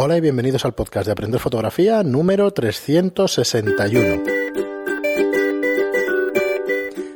Hola 0.00 0.16
y 0.16 0.20
bienvenidos 0.20 0.64
al 0.64 0.74
podcast 0.74 1.06
de 1.06 1.12
Aprender 1.12 1.40
Fotografía 1.40 2.04
número 2.04 2.52
361. 2.52 4.22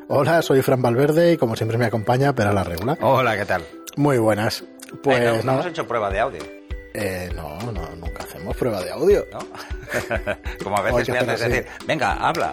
Hola, 0.09 0.43
soy 0.43 0.63
Fran 0.63 0.83
Valverde 0.83 1.33
y 1.33 1.37
como 1.37 1.55
siempre 1.55 1.79
me 1.79 1.85
acompaña 1.87 2.35
Pera 2.35 2.53
la 2.53 2.65
Regula. 2.65 2.99
Hola, 3.01 3.37
¿qué 3.37 3.45
tal? 3.45 3.63
Muy 3.97 4.19
buenas. 4.19 4.65
Pues 5.01 5.21
Eh, 5.21 5.41
no, 5.45 5.53
hemos 5.53 5.67
hecho 5.67 5.87
prueba 5.87 6.11
de 6.11 6.19
audio, 6.21 6.43
Eh, 6.93 7.31
no, 7.37 7.57
no, 7.73 7.89
nunca 7.97 8.25
hacemos 8.25 8.57
prueba 8.57 8.83
de 8.83 8.91
audio. 8.91 9.25
¿no? 9.33 9.39
Como 10.65 10.77
a 10.77 10.83
veces 10.83 11.09
me 11.09 11.19
haces 11.19 11.41
decir, 11.41 11.67
venga, 11.87 12.15
habla. 12.15 12.53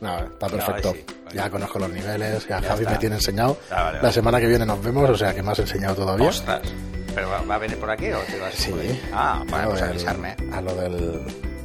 No, 0.00 0.18
está 0.18 0.48
perfecto. 0.48 0.92
sí, 0.94 1.04
vale. 1.26 1.36
Ya 1.36 1.48
conozco 1.48 1.78
los 1.78 1.90
niveles, 1.90 2.46
ya, 2.48 2.60
Ya 2.60 2.68
Javi 2.70 2.80
está. 2.80 2.92
me 2.94 2.98
tiene 2.98 3.14
enseñado. 3.16 3.56
Ah, 3.70 3.84
vale, 3.84 3.98
La 4.02 4.10
semana 4.10 4.40
que 4.40 4.48
viene 4.48 4.66
nos 4.66 4.82
vemos, 4.82 5.08
o 5.08 5.16
sea 5.16 5.32
que 5.32 5.42
me 5.44 5.52
has 5.52 5.58
enseñado 5.60 5.94
todavía. 5.94 6.28
Ostras. 6.28 6.60
¿Pero 7.20 7.32
va, 7.32 7.42
va 7.42 7.54
a 7.56 7.58
venir 7.58 7.76
por 7.76 7.90
aquí 7.90 8.10
o 8.10 8.18
te 8.20 8.38
vas 8.40 8.54
Sí. 8.54 8.72
Ah, 9.12 9.40
A 9.40 9.44
bueno, 9.44 9.64
lo 9.64 9.70
pues 9.72 9.82
avisarme. 9.82 10.34
A 10.54 10.60
lo 10.62 10.74
del. 10.74 11.20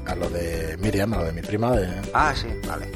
A 0.06 0.14
lo 0.14 0.30
de 0.30 0.76
Miriam, 0.82 1.14
a 1.14 1.18
lo 1.20 1.24
de 1.24 1.32
mi 1.32 1.42
prima, 1.42 1.72
de, 1.72 1.88
Ah, 2.14 2.34
sí, 2.36 2.48
vale. 2.68 2.88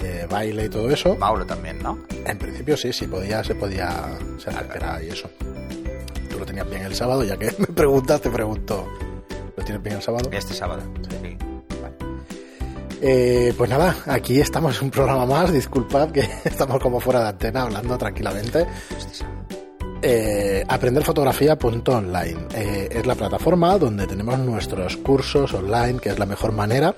de 0.00 0.26
baile 0.26 0.64
y 0.64 0.68
todo 0.68 0.90
eso. 0.90 1.14
Mauro 1.14 1.46
también, 1.46 1.78
¿no? 1.80 1.96
En 2.26 2.36
principio 2.38 2.76
sí, 2.76 2.92
sí 2.92 3.06
podía, 3.06 3.44
se 3.44 3.54
podía 3.54 4.18
se 4.38 4.50
altera 4.50 5.00
y 5.00 5.10
eso. 5.10 5.30
Tú 6.28 6.40
lo 6.40 6.44
tenías 6.44 6.68
bien 6.68 6.82
el 6.82 6.94
sábado, 6.96 7.22
ya 7.22 7.36
que 7.36 7.54
me 7.58 7.66
preguntas, 7.68 8.20
te 8.20 8.30
pregunto. 8.30 8.84
¿Lo 9.56 9.62
tienes 9.64 9.80
bien 9.84 9.96
el 9.96 10.02
sábado? 10.02 10.28
Este 10.32 10.54
sábado. 10.54 10.82
Sí. 11.08 11.36
Eh, 13.00 13.54
pues 13.56 13.70
nada, 13.70 13.96
aquí 14.06 14.40
estamos 14.40 14.76
en 14.78 14.84
un 14.86 14.90
programa 14.90 15.24
más. 15.24 15.52
Disculpad 15.52 16.10
que 16.10 16.20
estamos 16.44 16.80
como 16.80 16.98
fuera 16.98 17.20
de 17.22 17.28
antena 17.28 17.62
hablando 17.62 17.96
tranquilamente. 17.96 18.66
Eh, 20.04 20.64
aprenderfotografía.online 20.68 22.48
eh, 22.54 22.88
es 22.90 23.06
la 23.06 23.14
plataforma 23.14 23.78
donde 23.78 24.06
tenemos 24.08 24.36
nuestros 24.40 24.96
cursos 24.96 25.54
online, 25.54 26.00
que 26.00 26.08
es 26.08 26.18
la 26.18 26.26
mejor 26.26 26.50
manera, 26.52 26.94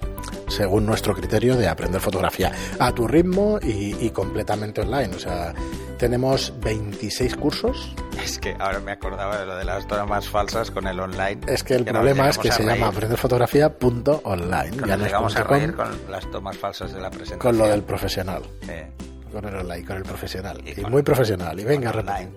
según 0.48 0.86
nuestro 0.86 1.14
criterio, 1.14 1.56
de 1.56 1.69
aprender 1.69 2.00
fotografía 2.00 2.50
a 2.78 2.92
tu 2.92 3.06
ritmo 3.06 3.58
y, 3.62 3.94
y 4.05 4.11
completamente 4.11 4.80
online. 4.80 5.14
O 5.14 5.19
sea, 5.19 5.52
tenemos 5.98 6.55
26 6.62 7.36
cursos. 7.36 7.94
Es 8.22 8.38
que 8.38 8.56
ahora 8.58 8.80
me 8.80 8.92
acordaba 8.92 9.36
de 9.39 9.44
lo 9.46 9.56
de 9.56 9.64
las 9.64 9.86
tomas 9.86 10.27
falsas 10.28 10.70
con 10.70 10.86
el 10.86 10.98
online. 10.98 11.41
Es 11.46 11.62
que 11.62 11.74
el 11.74 11.84
Que 11.84 11.92
problema 11.92 12.30
es 12.30 12.39
que 12.39 12.50
se 12.50 12.62
reír. 12.62 12.70
llama 12.78 12.86
aprenderfotografía.online. 12.89 14.77
Ya 14.86 14.96
nos 14.96 15.06
llegamos 15.06 15.36
a 15.36 15.42
reír 15.44 15.74
con 15.74 15.91
las 16.11 16.30
tomas 16.30 16.56
falsas 16.56 16.92
de 16.94 17.00
la 17.00 17.11
presentación. 17.11 17.41
con 17.41 17.58
lo 17.58 17.66
del 17.68 17.83
profesional. 17.83 18.42
Eh, 18.68 18.86
Con 19.30 19.44
el 19.46 19.56
online, 19.56 19.84
con 19.84 19.96
el 19.96 20.05
profesional. 20.05 20.62
Y 20.66 20.80
muy 20.86 21.02
profesional. 21.02 21.58
Y 21.61 21.64
venga, 21.64 21.91
online. 21.91 22.30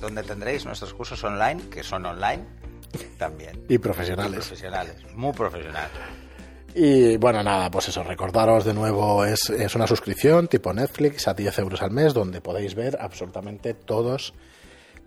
Donde 0.00 0.22
tendréis 0.22 0.64
nuestros 0.64 0.94
cursos 0.94 1.22
online, 1.24 1.68
que 1.70 1.82
son 1.82 2.06
online 2.06 2.44
también. 3.18 3.64
Y 3.68 3.78
profesionales. 3.78 4.46
Profesionales, 4.46 4.94
muy 5.14 5.32
profesionales. 5.32 5.90
Y 6.74 7.16
bueno, 7.16 7.42
nada, 7.42 7.70
pues 7.70 7.88
eso, 7.88 8.02
recordaros 8.04 8.64
de 8.64 8.74
nuevo, 8.74 9.24
es, 9.24 9.50
es 9.50 9.74
una 9.74 9.86
suscripción 9.86 10.48
tipo 10.48 10.72
Netflix 10.72 11.26
a 11.26 11.34
10 11.34 11.58
euros 11.58 11.82
al 11.82 11.90
mes, 11.90 12.14
donde 12.14 12.40
podéis 12.40 12.74
ver 12.74 12.98
absolutamente 13.00 13.74
todos, 13.74 14.34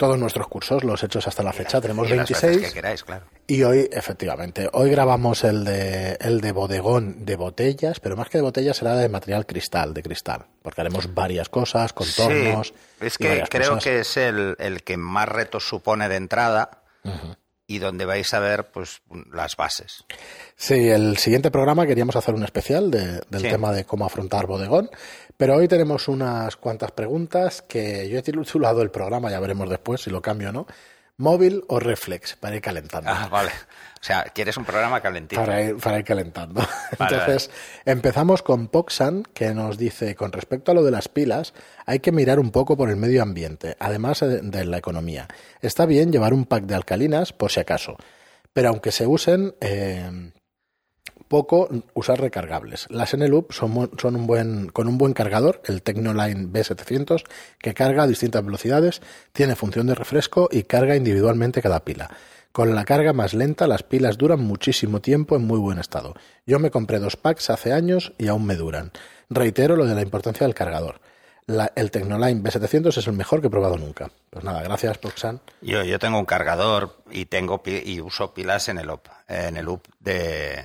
todos 0.02 0.18
nuestros 0.18 0.48
cursos, 0.48 0.84
los 0.84 1.04
hechos 1.04 1.28
hasta 1.28 1.44
la 1.44 1.54
fecha. 1.54 1.80
Tenemos 1.80 2.08
Y 2.10 2.16
las 2.16 2.28
veces 2.28 2.42
26 2.42 2.68
que 2.70 2.74
queráis, 2.74 3.04
claro. 3.04 3.26
y 3.46 3.62
hoy, 3.62 3.88
efectivamente, 3.92 4.68
hoy 4.74 4.90
grabamos 4.90 5.44
el 5.44 5.64
de, 5.64 6.18
el 6.20 6.42
de 6.42 6.52
bodegón 6.52 7.24
de 7.24 7.36
botellas, 7.36 8.00
pero 8.00 8.18
más 8.18 8.28
que 8.28 8.40
de 8.40 8.42
botellas 8.42 8.78
será 8.78 8.96
de 8.96 9.10
material 9.10 9.46
cristal, 9.46 9.94
de 9.94 10.02
cristal, 10.02 10.48
porque 10.64 10.82
haremos 10.82 11.14
varias 11.14 11.50
cosas, 11.50 11.94
contornos. 11.94 12.70
Sí, 12.70 12.74
es 13.06 13.18
que 13.20 13.44
creo 13.48 13.70
cosas. 13.76 13.84
que 13.84 14.00
es 14.00 14.18
el, 14.18 14.56
el 14.58 14.82
que 14.82 14.98
más 14.98 15.30
retos 15.30 15.70
supone 15.70 16.10
de 16.10 16.16
entrada 16.16 16.82
y 17.76 17.80
donde 17.80 18.06
vais 18.06 18.34
a 18.34 18.40
ver 18.40 18.72
pues 18.72 19.02
las 19.32 19.56
bases. 19.56 20.04
Sí, 20.56 20.90
el 20.90 21.18
siguiente 21.18 21.52
programa 21.52 21.86
queríamos 21.88 22.16
hacer 22.16 22.34
un 22.36 22.44
especial 22.44 22.92
de- 22.92 23.22
del 23.30 23.42
Sí. 23.42 23.50
tema 23.50 23.72
de 23.72 23.86
cómo 23.86 24.06
afrontar 24.06 24.46
bodegón, 24.48 24.90
pero 25.38 25.56
hoy 25.56 25.68
tenemos 25.68 26.08
unas 26.08 26.56
cuantas 26.58 26.92
preguntas 26.92 27.62
que 27.62 28.10
yo 28.10 28.20
he 28.20 28.22
titulado 28.22 28.82
el 28.82 28.92
programa, 28.92 29.32
ya 29.32 29.40
veremos 29.40 29.70
después 29.70 30.02
si 30.02 30.10
lo 30.10 30.22
cambio 30.22 30.50
o 30.50 30.52
no. 30.54 30.68
Móvil 31.22 31.64
o 31.68 31.80
reflex, 31.80 32.36
para 32.36 32.56
ir 32.56 32.62
calentando. 32.62 33.10
Ah, 33.10 33.30
vale. 33.30 33.52
O 34.02 34.04
sea, 34.04 34.24
quieres 34.24 34.58
un 34.58 34.66
programa 34.66 35.00
calentito. 35.00 35.40
Para 35.40 35.62
ir, 35.62 35.78
para 35.78 36.00
ir 36.00 36.04
calentando. 36.04 36.60
Vale, 36.98 37.18
Entonces, 37.18 37.52
empezamos 37.86 38.42
con 38.42 38.68
Poxan, 38.68 39.22
que 39.34 39.54
nos 39.54 39.78
dice, 39.78 40.16
con 40.16 40.32
respecto 40.32 40.72
a 40.72 40.74
lo 40.74 40.84
de 40.84 40.90
las 40.90 41.08
pilas, 41.08 41.54
hay 41.86 42.00
que 42.00 42.12
mirar 42.12 42.40
un 42.40 42.50
poco 42.50 42.76
por 42.76 42.90
el 42.90 42.96
medio 42.96 43.22
ambiente, 43.22 43.78
además 43.80 44.22
de, 44.22 44.42
de 44.42 44.66
la 44.66 44.78
economía. 44.78 45.28
Está 45.62 45.86
bien 45.86 46.12
llevar 46.12 46.34
un 46.34 46.46
pack 46.46 46.64
de 46.64 46.74
alcalinas, 46.74 47.32
por 47.32 47.52
si 47.52 47.60
acaso, 47.60 47.96
pero 48.54 48.70
aunque 48.70 48.92
se 48.92 49.06
usen 49.06 49.54
eh, 49.62 50.32
poco, 51.32 51.70
usar 51.94 52.20
recargables. 52.20 52.86
Las 52.90 53.14
Eneloop 53.14 53.54
son, 53.54 53.90
son 53.98 54.16
un 54.18 54.28
buen, 54.28 54.68
con 54.68 54.88
un 54.90 54.98
buen 54.98 55.14
cargador, 55.14 55.62
el 55.66 55.82
Tecnoline 55.82 56.52
B700, 56.52 57.24
que 57.58 57.74
carga 57.74 58.04
a 58.04 58.08
distintas 58.08 58.44
velocidades, 58.46 59.02
tiene 59.32 59.56
función 59.56 59.88
de 59.88 59.96
refresco 59.96 60.50
y 60.52 60.64
carga 60.64 60.98
individualmente 60.98 61.62
cada 61.62 61.86
pila. 61.86 62.10
Con 62.52 62.76
la 62.76 62.84
carga 62.84 63.14
más 63.14 63.34
lenta, 63.34 63.66
las 63.66 63.84
pilas 63.84 64.18
duran 64.18 64.42
muchísimo 64.42 65.00
tiempo 65.00 65.38
en 65.38 65.48
muy 65.48 65.58
buen 65.58 65.80
estado. 65.80 66.16
Yo 66.46 66.60
me 66.60 66.70
compré 66.70 67.00
dos 67.00 67.16
packs 67.16 67.50
hace 67.50 67.72
años 67.72 68.12
y 68.18 68.28
aún 68.28 68.46
me 68.46 68.56
duran. 68.58 68.92
Reitero 69.30 69.78
lo 69.78 69.86
de 69.86 69.96
la 69.96 70.02
importancia 70.02 70.46
del 70.46 70.54
cargador. 70.54 71.00
La- 71.48 71.72
el 71.76 71.92
Tecnoline 71.92 72.44
B700 72.44 72.98
es 72.98 73.08
el 73.08 73.14
mejor 73.14 73.40
que 73.42 73.48
he 73.48 73.50
probado 73.50 73.78
nunca. 73.78 74.12
Pues 74.30 74.44
nada, 74.44 74.62
gracias, 74.64 74.98
Poxan. 74.98 75.40
Yo, 75.62 75.84
yo 75.84 75.98
tengo 75.98 76.20
un 76.20 76.26
cargador 76.26 76.98
y 77.10 77.26
tengo 77.26 77.62
y 77.66 78.00
uso 78.02 78.34
pilas 78.34 78.68
en 78.70 78.78
el 78.78 78.90
UP, 78.90 79.08
en 79.30 79.56
el 79.58 79.68
UP 79.70 79.86
de 80.02 80.64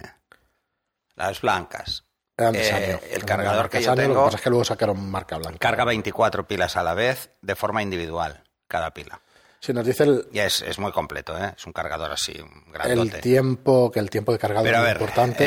las 1.16 1.40
blancas. 1.40 2.04
De 2.36 2.50
Eh, 2.52 3.00
el 3.12 3.24
cargador 3.24 3.70
que 3.70 3.78
yo 3.80 3.86
Sanyo, 3.86 4.02
Lo 4.02 4.08
tengo- 4.08 4.20
que 4.20 4.24
pasa 4.26 4.36
es 4.36 4.42
que 4.42 4.50
luego 4.50 4.64
sacaron 4.64 5.10
marca 5.10 5.38
blanca. 5.38 5.58
Carga 5.58 5.84
24 5.84 6.46
pilas 6.46 6.76
a 6.76 6.82
la 6.82 6.92
vez 6.92 7.30
de 7.40 7.56
forma 7.56 7.82
individual, 7.82 8.44
cada 8.68 8.92
pila. 8.92 9.20
Si 9.58 9.72
nos 9.72 9.86
dice 9.86 10.04
el, 10.04 10.28
Y 10.32 10.40
es, 10.40 10.60
es 10.60 10.78
muy 10.78 10.92
completo, 10.92 11.36
¿eh? 11.42 11.54
Es 11.56 11.66
un 11.66 11.72
cargador 11.72 12.12
así, 12.12 12.32
el 12.32 12.44
grandote. 12.72 13.20
tiempo, 13.20 13.90
que 13.90 14.00
el 14.00 14.10
tiempo 14.10 14.32
de 14.32 14.38
cargado 14.38 14.62
Pero 14.64 14.76
a 14.76 14.80
es 14.80 14.86
ver, 14.86 14.96
importante, 15.00 15.44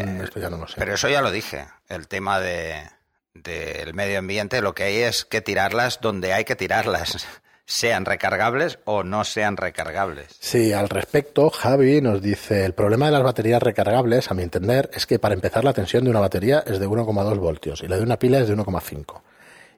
eh, 0.00 0.20
esto 0.24 0.40
ya 0.40 0.50
no 0.50 0.56
lo 0.58 0.66
sé. 0.66 0.74
Pero 0.76 0.94
eso 0.94 1.08
ya 1.08 1.22
lo 1.22 1.30
dije. 1.30 1.68
El 1.88 2.08
tema 2.08 2.40
de 2.40 2.90
del 3.34 3.94
medio 3.94 4.18
ambiente, 4.18 4.60
lo 4.60 4.74
que 4.74 4.82
hay 4.82 4.96
es 4.98 5.24
que 5.24 5.40
tirarlas 5.40 6.00
donde 6.02 6.34
hay 6.34 6.44
que 6.44 6.54
tirarlas, 6.56 7.24
sean 7.72 8.04
recargables 8.04 8.78
o 8.84 9.02
no 9.02 9.24
sean 9.24 9.56
recargables. 9.56 10.36
Sí, 10.40 10.72
al 10.72 10.90
respecto, 10.90 11.48
Javi 11.48 12.02
nos 12.02 12.20
dice, 12.20 12.66
el 12.66 12.74
problema 12.74 13.06
de 13.06 13.12
las 13.12 13.22
baterías 13.22 13.62
recargables, 13.62 14.30
a 14.30 14.34
mi 14.34 14.42
entender, 14.42 14.90
es 14.92 15.06
que 15.06 15.18
para 15.18 15.34
empezar 15.34 15.64
la 15.64 15.72
tensión 15.72 16.04
de 16.04 16.10
una 16.10 16.20
batería 16.20 16.62
es 16.66 16.78
de 16.78 16.86
1,2 16.86 17.38
voltios 17.38 17.82
y 17.82 17.88
la 17.88 17.96
de 17.96 18.02
una 18.02 18.18
pila 18.18 18.40
es 18.40 18.48
de 18.48 18.56
1,5. 18.56 19.22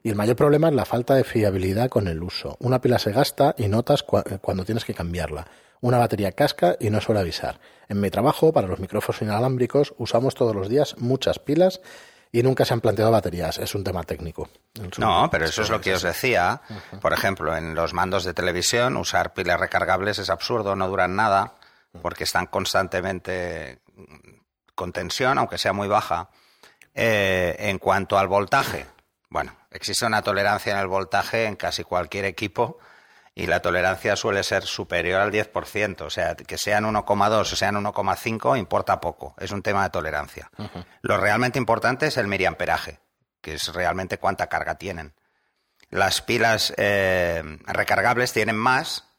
Y 0.03 0.09
el 0.09 0.15
mayor 0.15 0.35
problema 0.35 0.67
es 0.67 0.75
la 0.75 0.85
falta 0.85 1.15
de 1.15 1.23
fiabilidad 1.23 1.89
con 1.89 2.07
el 2.07 2.21
uso. 2.21 2.57
Una 2.59 2.81
pila 2.81 2.99
se 2.99 3.13
gasta 3.13 3.55
y 3.57 3.69
notas 3.69 4.03
eh, 4.25 4.39
cuando 4.41 4.65
tienes 4.65 4.83
que 4.83 4.93
cambiarla. 4.93 5.47
Una 5.79 5.97
batería 5.97 6.33
casca 6.33 6.75
y 6.79 6.89
no 6.89 6.99
suele 6.99 7.21
avisar. 7.21 7.59
En 7.87 8.01
mi 8.01 8.09
trabajo, 8.09 8.51
para 8.51 8.67
los 8.67 8.79
micrófonos 8.79 9.21
inalámbricos, 9.21 9.93
usamos 9.97 10.35
todos 10.35 10.53
los 10.53 10.67
días 10.67 10.95
muchas 10.99 11.39
pilas 11.39 11.79
y 12.35 12.43
nunca 12.43 12.65
se 12.65 12.73
han 12.73 12.81
planteado 12.81 13.11
baterías. 13.11 13.57
Es 13.59 13.75
un 13.75 13.83
tema 13.85 14.03
técnico. 14.03 14.49
No, 14.97 15.29
pero 15.31 15.45
eso 15.45 15.61
es 15.61 15.69
lo 15.69 15.79
que 15.79 15.93
os 15.93 16.01
decía. 16.01 16.61
Por 16.99 17.13
ejemplo, 17.13 17.55
en 17.55 17.73
los 17.73 17.93
mandos 17.93 18.25
de 18.25 18.33
televisión, 18.33 18.97
usar 18.97 19.33
pilas 19.33 19.57
recargables 19.57 20.19
es 20.19 20.29
absurdo, 20.29 20.75
no 20.75 20.89
duran 20.89 21.15
nada, 21.15 21.53
porque 22.01 22.25
están 22.25 22.47
constantemente 22.47 23.79
con 24.75 24.91
tensión, 24.91 25.37
aunque 25.37 25.57
sea 25.57 25.71
muy 25.71 25.87
baja. 25.87 26.29
Eh, 26.93 27.55
en 27.57 27.79
cuanto 27.79 28.17
al 28.17 28.27
voltaje, 28.27 28.85
bueno, 29.29 29.55
existe 29.71 30.05
una 30.05 30.21
tolerancia 30.21 30.73
en 30.73 30.79
el 30.79 30.87
voltaje 30.87 31.45
en 31.45 31.55
casi 31.55 31.85
cualquier 31.85 32.25
equipo 32.25 32.79
y 33.37 33.47
la 33.47 33.61
tolerancia 33.61 34.15
suele 34.15 34.43
ser 34.43 34.63
superior 34.63 35.19
al 35.19 35.31
10%, 35.31 36.01
o 36.01 36.09
sea, 36.09 36.35
que 36.35 36.57
sean 36.57 36.85
1,2 36.85 37.39
o 37.41 37.43
sean 37.43 37.75
1,5 37.75 38.57
importa 38.57 39.01
poco, 39.01 39.35
es 39.37 39.51
un 39.51 39.61
tema 39.61 39.83
de 39.83 39.89
tolerancia. 39.89 40.49
Lo 41.01 41.17
realmente 41.17 41.59
importante 41.59 42.07
es 42.07 42.15
el 42.15 42.27
miliamperaje, 42.27 43.01
que 43.41 43.55
es 43.55 43.73
realmente 43.73 44.19
cuánta 44.19 44.47
carga 44.47 44.75
tienen. 44.75 45.13
Las 45.89 46.21
pilas 46.21 46.73
eh, 46.77 47.43
recargables 47.67 48.31
tienen 48.31 48.55
más 48.55 49.09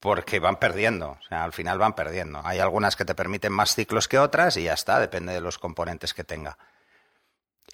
porque 0.00 0.38
van 0.38 0.56
perdiendo, 0.56 1.10
o 1.10 1.22
sea, 1.28 1.44
al 1.44 1.52
final 1.52 1.78
van 1.78 1.94
perdiendo. 1.94 2.40
Hay 2.44 2.60
algunas 2.60 2.96
que 2.96 3.04
te 3.04 3.14
permiten 3.14 3.52
más 3.52 3.74
ciclos 3.74 4.08
que 4.08 4.18
otras 4.18 4.56
y 4.56 4.64
ya 4.64 4.72
está, 4.72 4.98
depende 4.98 5.34
de 5.34 5.42
los 5.42 5.58
componentes 5.58 6.14
que 6.14 6.24
tenga. 6.24 6.56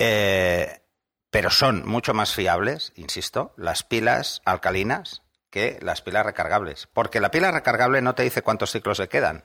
Eh, 0.01 0.81
pero 1.31 1.51
son 1.51 1.87
mucho 1.87 2.15
más 2.15 2.35
fiables, 2.35 2.93
insisto, 2.97 3.55
las 3.57 3.85
pilas 3.85 4.43
alcalinas 4.45 5.24
que 5.55 5.79
las 5.83 6.03
pilas 6.03 6.27
recargables. 6.27 6.89
Porque 6.93 7.21
la 7.21 7.31
pila 7.31 7.53
recargable 7.53 8.03
no 8.03 8.17
te 8.17 8.25
dice 8.25 8.43
cuántos 8.43 8.73
ciclos 8.73 8.97
se 8.97 9.09
quedan. 9.09 9.45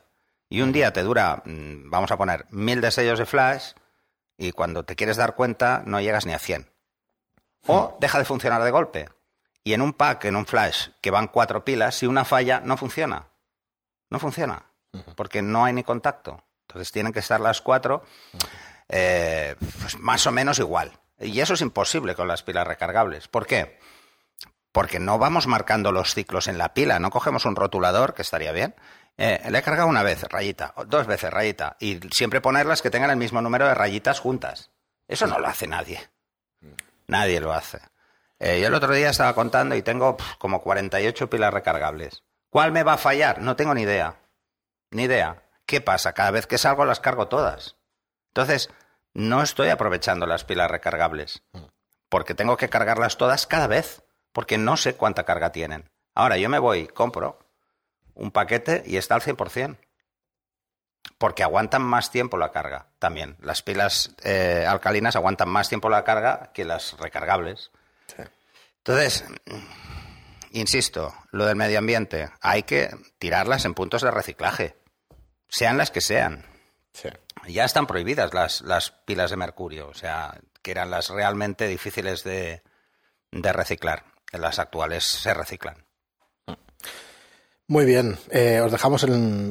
Y 0.50 0.62
un 0.62 0.72
día 0.72 0.92
te 0.92 1.04
dura, 1.04 1.44
mm, 1.46 1.92
vamos 1.92 2.10
a 2.10 2.18
poner, 2.18 2.48
mil 2.50 2.82
destellos 2.82 3.20
de 3.20 3.28
flash 3.28 3.74
y 4.36 4.52
cuando 4.52 4.84
te 4.84 4.96
quieres 4.96 5.18
dar 5.18 5.36
cuenta 5.36 5.84
no 5.86 6.02
llegas 6.02 6.26
ni 6.26 6.34
a 6.34 6.40
100. 6.40 6.68
O 7.68 7.96
deja 8.02 8.18
de 8.18 8.26
funcionar 8.26 8.64
de 8.64 8.72
golpe. 8.72 9.08
Y 9.64 9.74
en 9.74 9.84
un 9.84 9.94
pack, 9.94 10.26
en 10.26 10.36
un 10.36 10.48
flash, 10.48 10.88
que 11.00 11.12
van 11.12 11.28
cuatro 11.28 11.64
pilas, 11.64 11.94
si 11.94 12.08
una 12.08 12.26
falla, 12.26 12.60
no 12.60 12.76
funciona. 12.76 13.28
No 14.10 14.18
funciona. 14.18 14.66
porque 15.16 15.44
no 15.44 15.64
hay 15.64 15.74
ni 15.74 15.84
contacto. 15.84 16.44
Entonces 16.62 16.92
tienen 16.92 17.14
que 17.14 17.20
estar 17.20 17.40
las 17.40 17.62
cuatro 17.62 18.02
eh, 18.88 19.56
pues 19.80 20.00
más 20.00 20.26
o 20.26 20.32
menos 20.32 20.58
igual. 20.58 20.92
Y 21.20 21.40
eso 21.40 21.54
es 21.54 21.62
imposible 21.62 22.16
con 22.16 22.28
las 22.28 22.42
pilas 22.42 22.66
recargables. 22.66 23.28
¿Por 23.28 23.46
qué? 23.46 23.78
Porque 24.72 25.00
no 25.00 25.18
vamos 25.18 25.48
marcando 25.48 25.92
los 25.92 26.14
ciclos 26.14 26.48
en 26.48 26.58
la 26.58 26.74
pila, 26.74 27.00
no 27.00 27.10
cogemos 27.10 27.46
un 27.46 27.56
rotulador, 27.56 28.14
que 28.14 28.22
estaría 28.22 28.52
bien. 28.52 28.76
Eh, 29.18 29.42
le 29.50 29.58
he 29.58 29.64
cargado 29.64 29.88
una 29.88 30.04
vez, 30.04 30.24
rayita, 30.24 30.74
dos 30.88 31.08
veces, 31.08 31.32
rayita, 31.32 31.76
y 31.80 32.00
siempre 32.12 32.40
ponerlas 32.40 32.82
que 32.82 32.90
tengan 32.90 33.10
el 33.10 33.18
mismo 33.18 33.42
número 33.42 33.68
de 33.68 33.74
rayitas 33.74 34.20
juntas. 34.20 34.72
Eso 35.08 35.28
no 35.28 35.40
lo 35.40 35.48
hace 35.48 35.68
nadie. 35.68 36.10
Nadie 37.08 37.40
lo 37.42 37.52
hace. 37.52 37.80
Eh, 38.38 38.62
yo 38.62 38.68
el 38.68 38.74
otro 38.74 38.94
día 38.94 39.10
estaba 39.10 39.34
contando 39.34 39.76
y 39.76 39.82
tengo 39.82 40.16
como 40.38 40.62
48 40.62 41.30
pilas 41.30 41.54
recargables. 41.54 42.24
¿Cuál 42.50 42.72
me 42.72 42.84
va 42.84 42.94
a 42.94 42.98
fallar? 42.98 43.42
No 43.42 43.56
tengo 43.56 43.74
ni 43.74 43.82
idea. 43.82 44.16
Ni 44.92 45.04
idea. 45.04 45.44
¿Qué 45.66 45.82
pasa? 45.82 46.14
Cada 46.14 46.32
vez 46.32 46.48
que 46.48 46.58
salgo 46.58 46.86
las 46.86 47.00
cargo 47.00 47.28
todas. 47.28 47.76
Entonces, 48.30 48.70
no 49.14 49.44
estoy 49.44 49.70
aprovechando 49.70 50.26
las 50.26 50.46
pilas 50.46 50.72
recargables. 50.72 51.44
Porque 52.08 52.34
tengo 52.34 52.58
que 52.58 52.70
cargarlas 52.70 53.18
todas 53.18 53.46
cada 53.46 53.68
vez. 53.68 54.04
Porque 54.32 54.58
no 54.58 54.78
sé 54.78 54.96
cuánta 54.96 55.24
carga 55.24 55.52
tienen. 55.52 55.90
Ahora 56.16 56.38
yo 56.38 56.50
me 56.50 56.60
voy, 56.60 56.88
compro 56.88 57.40
un 58.14 58.32
paquete 58.32 58.84
y 58.86 58.98
está 58.98 59.16
al 59.16 59.22
100%. 59.22 59.78
Porque 61.18 61.44
aguantan 61.44 61.82
más 61.82 62.12
tiempo 62.12 62.38
la 62.38 62.52
carga 62.52 62.88
también. 63.00 63.38
Las 63.42 63.62
pilas 63.62 64.16
eh, 64.24 64.66
alcalinas 64.68 65.16
aguantan 65.16 65.50
más 65.50 65.70
tiempo 65.70 65.90
la 65.90 66.04
carga 66.04 66.52
que 66.54 66.66
las 66.66 66.98
recargables. 66.98 67.72
Entonces, 68.78 69.26
insisto, 70.52 71.14
lo 71.32 71.46
del 71.46 71.56
medio 71.56 71.80
ambiente, 71.80 72.30
hay 72.42 72.64
que 72.64 72.90
tirarlas 73.18 73.66
en 73.66 73.74
puntos 73.74 74.02
de 74.02 74.12
reciclaje, 74.12 74.76
sean 75.48 75.78
las 75.78 75.92
que 75.92 76.02
sean. 76.02 76.46
Ya 77.48 77.66
están 77.66 77.88
prohibidas 77.88 78.34
las, 78.34 78.62
las, 78.62 78.92
pilas 78.92 79.30
de 79.30 79.38
mercurio, 79.38 79.88
o 79.88 79.94
sea, 79.94 80.40
que 80.62 80.72
eran 80.72 80.92
las 80.92 81.10
realmente 81.10 81.68
difíciles 81.68 82.24
de, 82.24 82.62
de 83.32 83.54
reciclar. 83.54 84.06
Las 84.32 84.60
actuales 84.60 85.04
se 85.04 85.34
reciclan. 85.34 85.86
Muy 87.68 87.86
bien, 87.86 88.18
eh, 88.32 88.62
os 88.62 88.72
dejamos 88.72 89.06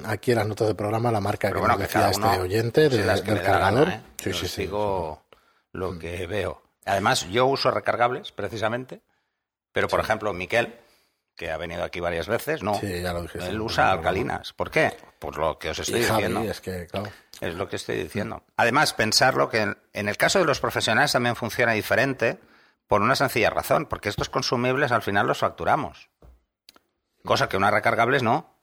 aquí 0.04 0.32
en 0.32 0.38
las 0.38 0.46
notas 0.48 0.66
del 0.66 0.76
programa 0.76 1.12
la 1.12 1.20
marca 1.20 1.52
que 1.52 1.60
nos 1.60 1.78
decía 1.78 2.10
este 2.10 2.26
oyente 2.26 2.88
de, 2.88 3.04
del 3.04 3.42
cargador. 3.42 3.88
¿eh? 3.90 4.00
Sí, 4.20 4.32
sí, 4.32 4.48
sí, 4.48 4.62
Digo 4.62 5.22
lo 5.72 5.92
mm. 5.92 5.98
que 6.00 6.26
veo. 6.26 6.62
Además, 6.84 7.28
yo 7.30 7.46
uso 7.46 7.70
recargables, 7.70 8.32
precisamente, 8.32 9.02
pero 9.70 9.86
por 9.86 10.00
ejemplo, 10.00 10.32
Miquel, 10.32 10.74
que 11.36 11.52
ha 11.52 11.56
venido 11.56 11.84
aquí 11.84 12.00
varias 12.00 12.26
veces, 12.26 12.64
no. 12.64 12.80
Él 12.82 13.60
usa 13.60 13.92
alcalinas. 13.92 14.52
¿Por 14.52 14.72
qué? 14.72 14.96
Por 15.20 15.38
lo 15.38 15.56
que 15.56 15.70
os 15.70 15.78
estoy 15.78 16.00
diciendo. 16.00 16.42
Es, 16.42 16.60
que, 16.60 16.88
claro. 16.88 17.12
es 17.40 17.54
lo 17.54 17.68
que 17.68 17.76
estoy 17.76 18.02
diciendo. 18.02 18.42
Además, 18.56 18.94
pensarlo 18.94 19.48
que 19.48 19.76
en 19.92 20.08
el 20.08 20.16
caso 20.16 20.40
de 20.40 20.44
los 20.44 20.58
profesionales 20.58 21.12
también 21.12 21.36
funciona 21.36 21.72
diferente 21.72 22.40
por 22.88 23.02
una 23.02 23.14
sencilla 23.14 23.50
razón, 23.50 23.86
porque 23.86 24.08
estos 24.08 24.28
consumibles 24.28 24.90
al 24.90 25.02
final 25.02 25.26
los 25.26 25.38
facturamos. 25.38 26.10
Cosa 27.24 27.48
que 27.48 27.56
unas 27.56 27.72
recargables 27.72 28.22
no. 28.22 28.54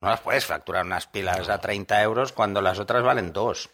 No 0.00 0.10
las 0.10 0.20
puedes 0.20 0.44
facturar 0.44 0.84
unas 0.84 1.06
pilas 1.06 1.48
a 1.48 1.58
30 1.58 2.02
euros 2.02 2.32
cuando 2.32 2.60
las 2.60 2.78
otras 2.78 3.02
valen 3.02 3.32
2. 3.32 3.70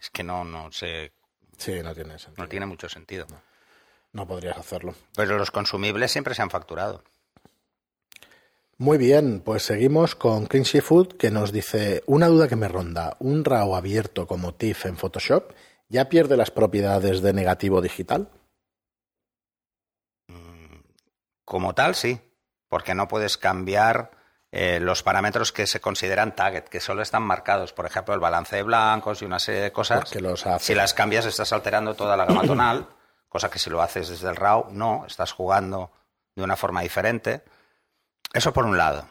Es 0.00 0.10
que 0.10 0.22
no, 0.22 0.44
no 0.44 0.72
sé. 0.72 1.12
Sí, 1.58 1.80
no 1.82 1.94
tiene 1.94 2.18
sentido. 2.18 2.42
No 2.42 2.48
tiene 2.48 2.66
mucho 2.66 2.88
sentido. 2.88 3.26
No, 4.12 4.26
podrías 4.26 4.56
hacerlo. 4.56 4.94
Pero 5.14 5.38
los 5.38 5.50
consumibles 5.50 6.10
siempre 6.10 6.34
se 6.34 6.42
han 6.42 6.50
facturado. 6.50 7.04
Muy 8.78 8.96
bien, 8.96 9.40
pues 9.40 9.64
seguimos 9.64 10.14
con 10.14 10.46
Clean 10.46 10.64
Food 10.64 11.18
que 11.18 11.30
nos 11.30 11.52
dice 11.52 12.02
una 12.06 12.28
duda 12.28 12.48
que 12.48 12.56
me 12.56 12.66
ronda. 12.66 13.14
¿Un 13.18 13.44
RAW 13.44 13.74
abierto 13.76 14.26
como 14.26 14.54
TIFF 14.54 14.86
en 14.86 14.96
Photoshop 14.96 15.52
ya 15.90 16.08
pierde 16.08 16.38
las 16.38 16.50
propiedades 16.50 17.20
de 17.20 17.34
negativo 17.34 17.82
digital? 17.82 18.30
Mm, 20.28 20.80
como 21.50 21.74
tal, 21.74 21.96
sí 21.96 22.20
porque 22.70 22.94
no 22.94 23.08
puedes 23.08 23.36
cambiar 23.36 24.12
eh, 24.52 24.78
los 24.80 25.02
parámetros 25.02 25.52
que 25.52 25.66
se 25.66 25.80
consideran 25.80 26.34
target, 26.36 26.64
que 26.64 26.80
solo 26.80 27.02
están 27.02 27.24
marcados. 27.24 27.72
Por 27.72 27.84
ejemplo, 27.84 28.14
el 28.14 28.20
balance 28.20 28.56
de 28.56 28.62
blancos 28.62 29.20
y 29.20 29.24
una 29.24 29.40
serie 29.40 29.60
de 29.60 29.72
cosas. 29.72 30.08
Si 30.60 30.74
las 30.74 30.94
cambias, 30.94 31.26
estás 31.26 31.52
alterando 31.52 31.94
toda 31.94 32.16
la 32.16 32.24
gama 32.24 32.44
tonal, 32.44 32.88
cosa 33.28 33.50
que 33.50 33.58
si 33.58 33.68
lo 33.68 33.82
haces 33.82 34.08
desde 34.08 34.28
el 34.28 34.36
RAW, 34.36 34.68
no, 34.70 35.04
estás 35.04 35.32
jugando 35.32 35.90
de 36.36 36.44
una 36.44 36.56
forma 36.56 36.80
diferente. 36.80 37.42
Eso 38.32 38.52
por 38.52 38.64
un 38.64 38.78
lado. 38.78 39.04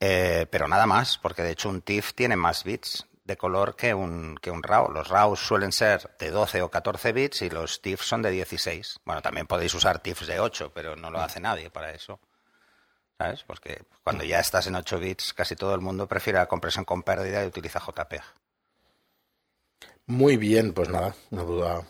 Eh, 0.00 0.46
pero 0.50 0.66
nada 0.66 0.86
más, 0.86 1.16
porque 1.16 1.42
de 1.42 1.52
hecho 1.52 1.68
un 1.68 1.82
TIFF 1.82 2.14
tiene 2.14 2.34
más 2.34 2.64
bits 2.64 3.06
de 3.30 3.36
color 3.36 3.76
que 3.76 3.94
un, 3.94 4.36
que 4.42 4.50
un 4.50 4.62
RAW. 4.62 4.90
Los 4.90 5.08
RAWs 5.08 5.40
suelen 5.40 5.72
ser 5.72 6.10
de 6.18 6.30
12 6.30 6.62
o 6.62 6.70
14 6.70 7.12
bits 7.12 7.42
y 7.42 7.50
los 7.50 7.80
TIFFs 7.80 8.06
son 8.06 8.22
de 8.22 8.30
16. 8.30 9.00
Bueno, 9.04 9.22
también 9.22 9.46
podéis 9.46 9.72
usar 9.74 10.00
TIFFs 10.00 10.26
de 10.26 10.40
8, 10.40 10.72
pero 10.74 10.96
no 10.96 11.10
lo 11.10 11.20
hace 11.20 11.40
nadie 11.40 11.70
para 11.70 11.92
eso. 11.92 12.20
¿sabes? 13.20 13.44
Porque 13.44 13.82
cuando 14.02 14.24
ya 14.24 14.40
estás 14.40 14.66
en 14.66 14.74
8 14.74 14.98
bits, 14.98 15.34
casi 15.34 15.54
todo 15.54 15.74
el 15.74 15.82
mundo 15.82 16.08
prefiere 16.08 16.38
la 16.38 16.46
compresión 16.46 16.86
con 16.86 17.02
pérdida 17.02 17.44
y 17.44 17.48
utiliza 17.48 17.78
JPEG. 17.78 18.22
Muy 20.06 20.38
bien, 20.38 20.72
pues 20.72 20.88
nada, 20.88 21.14
una 21.30 21.42
duda 21.42 21.82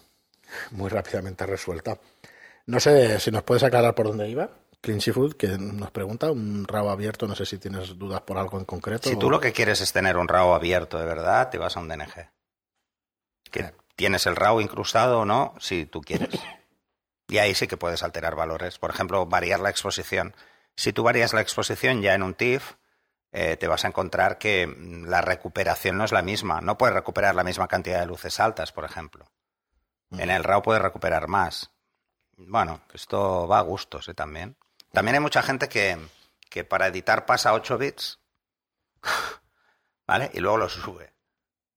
muy 0.73 0.91
rápidamente 0.91 1.47
resuelta. 1.47 1.99
No 2.67 2.81
sé 2.81 3.21
si 3.21 3.31
nos 3.31 3.45
puedes 3.45 3.63
aclarar 3.63 3.95
por 3.95 4.09
dónde 4.09 4.29
iba. 4.29 4.51
Clean 4.81 5.01
Food, 5.01 5.35
que 5.35 5.59
nos 5.59 5.91
pregunta, 5.91 6.31
un 6.31 6.67
RAW 6.67 6.89
abierto, 6.89 7.27
no 7.27 7.35
sé 7.35 7.45
si 7.45 7.59
tienes 7.59 7.99
dudas 7.99 8.23
por 8.23 8.39
algo 8.39 8.59
en 8.59 8.65
concreto. 8.65 9.09
Si 9.09 9.17
tú 9.17 9.31
lo 9.31 9.41
que 9.41 9.53
quieres 9.53 9.81
es 9.81 9.93
tener 9.93 10.17
un 10.17 10.27
RAW 10.27 10.55
abierto 10.55 10.99
de 10.99 11.05
verdad, 11.05 11.51
te 11.51 11.59
vas 11.59 11.77
a 11.77 11.81
un 11.81 11.89
DNG. 11.89 12.31
Que 13.51 13.75
tienes 13.95 14.27
el 14.27 14.37
RAW 14.37 14.61
incrustado 14.61 15.21
o 15.21 15.25
no, 15.25 15.55
si 15.59 15.85
tú 15.85 16.01
quieres. 16.01 16.31
Y 17.29 17.39
ahí 17.39 17.55
sí 17.55 17.69
que 17.69 17.77
puedes 17.77 18.03
alterar 18.03 18.35
valores. 18.35 18.79
Por 18.79 18.91
ejemplo, 18.91 19.25
variar 19.25 19.61
la 19.61 19.71
exposición. 19.71 20.35
Si 20.77 20.93
tú 20.93 21.05
varías 21.05 21.33
la 21.33 21.41
exposición 21.41 22.03
ya 22.03 22.15
en 22.15 22.25
un 22.25 22.35
TIFF, 22.35 22.75
eh, 23.33 23.57
te 23.57 23.69
vas 23.69 23.85
a 23.85 23.89
encontrar 23.89 24.39
que 24.39 24.67
mm, 24.67 25.05
la 25.05 25.21
recuperación 25.21 25.97
no 25.97 26.05
es 26.05 26.11
la 26.11 26.23
misma. 26.23 26.61
No 26.61 26.77
puedes 26.77 26.95
recuperar 26.95 27.37
la 27.37 27.45
misma 27.45 27.69
cantidad 27.69 28.01
de 28.01 28.07
luces 28.07 28.41
altas, 28.41 28.73
por 28.73 28.85
ejemplo. 28.85 29.27
En 30.11 30.29
mm. 30.29 30.33
el 30.33 30.45
RAW 30.45 30.63
puedes 30.63 30.83
recuperar 30.83 31.29
más. 31.29 31.71
Bueno, 32.37 32.81
esto 32.93 33.47
va 33.47 33.59
a 33.59 33.63
gustos 33.63 34.09
¿eh? 34.09 34.15
también. 34.15 34.57
También 34.93 35.15
hay 35.17 35.21
mucha 35.21 35.43
gente 35.43 35.69
que, 35.69 35.99
que 36.49 36.65
para 36.65 36.89
editar 36.89 37.27
pasa 37.27 37.53
8 37.53 37.79
bits, 37.79 38.19
¿vale? 40.07 40.31
Y 40.35 40.41
luego 40.41 40.59
lo 40.59 40.69
sube. 40.69 41.13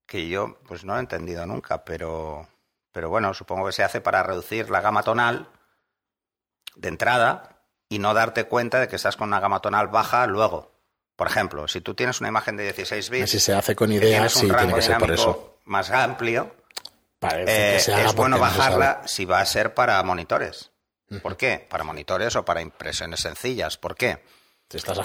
Que 0.06 0.28
yo, 0.28 0.58
pues 0.68 0.84
no 0.84 0.94
lo 0.94 1.00
he 1.00 1.02
entendido 1.02 1.46
nunca, 1.46 1.86
pero, 1.86 2.48
pero 2.92 3.10
bueno, 3.10 3.34
supongo 3.34 3.68
que 3.68 3.72
se 3.72 3.84
hace 3.84 4.02
para 4.02 4.24
reducir 4.24 4.70
la 4.70 4.82
gama 4.82 5.04
tonal 5.04 5.50
de 6.76 6.90
entrada 6.90 7.62
y 7.88 8.00
no 8.00 8.14
darte 8.14 8.46
cuenta 8.46 8.80
de 8.80 8.88
que 8.88 8.96
estás 8.96 9.16
con 9.16 9.28
una 9.30 9.40
gama 9.40 9.62
tonal 9.62 9.88
baja 9.88 10.26
luego. 10.28 10.74
Por 11.16 11.28
ejemplo, 11.28 11.68
si 11.68 11.82
tú 11.82 11.94
tienes 11.94 12.20
una 12.20 12.30
imagen 12.30 12.58
de 12.58 12.64
16 12.64 13.10
bits. 13.12 13.30
Si 13.30 13.40
se 13.40 13.54
hace 13.54 13.76
con 13.76 13.92
ideas, 13.92 14.34
sí, 14.34 14.48
tiene 14.48 14.74
que 14.74 14.82
ser 14.82 14.98
por 14.98 15.12
eso. 15.12 15.60
Más 15.66 15.92
amplio. 15.92 16.56
Eh, 17.22 17.78
es 17.78 18.16
bueno 18.16 18.38
bajarla 18.38 19.04
si 19.06 19.24
va 19.24 19.40
a 19.40 19.46
ser 19.46 19.74
para 19.74 20.02
monitores. 20.04 20.73
¿Por 21.22 21.38
qué? 21.38 21.66
Para 21.70 21.84
monitores 21.84 22.36
o 22.36 22.44
para 22.44 22.62
impresiones 22.62 23.20
sencillas. 23.20 23.78
¿Por 23.78 23.96
qué? 23.96 24.24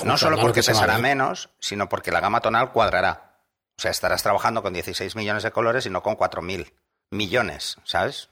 no 0.04 0.16
solo 0.16 0.38
porque 0.40 0.62
pesará 0.62 0.98
menos, 0.98 1.50
sino 1.58 1.88
porque 1.88 2.10
la 2.10 2.20
gama 2.20 2.40
tonal 2.40 2.72
cuadrará. 2.72 3.40
O 3.76 3.80
sea, 3.80 3.90
estarás 3.90 4.22
trabajando 4.22 4.62
con 4.62 4.72
16 4.72 5.14
millones 5.14 5.42
de 5.42 5.52
colores 5.52 5.86
y 5.86 5.90
no 5.90 6.02
con 6.02 6.16
4.000 6.16 6.72
millones, 7.10 7.76
¿sabes? 7.84 8.30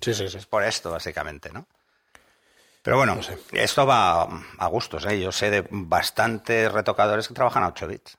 Sí, 0.00 0.12
sí, 0.12 0.28
sí. 0.28 0.38
Es 0.38 0.46
por 0.46 0.64
esto, 0.64 0.90
básicamente, 0.90 1.50
¿no? 1.52 1.66
Pero 2.82 2.96
bueno, 2.96 3.18
esto 3.52 3.86
va 3.86 4.22
a 4.58 4.66
gustos. 4.66 5.06
¿eh? 5.06 5.20
Yo 5.20 5.30
sé 5.30 5.50
de 5.50 5.66
bastantes 5.70 6.70
retocadores 6.70 7.28
que 7.28 7.34
trabajan 7.34 7.62
a 7.62 7.68
8 7.68 7.86
bits. 7.86 8.18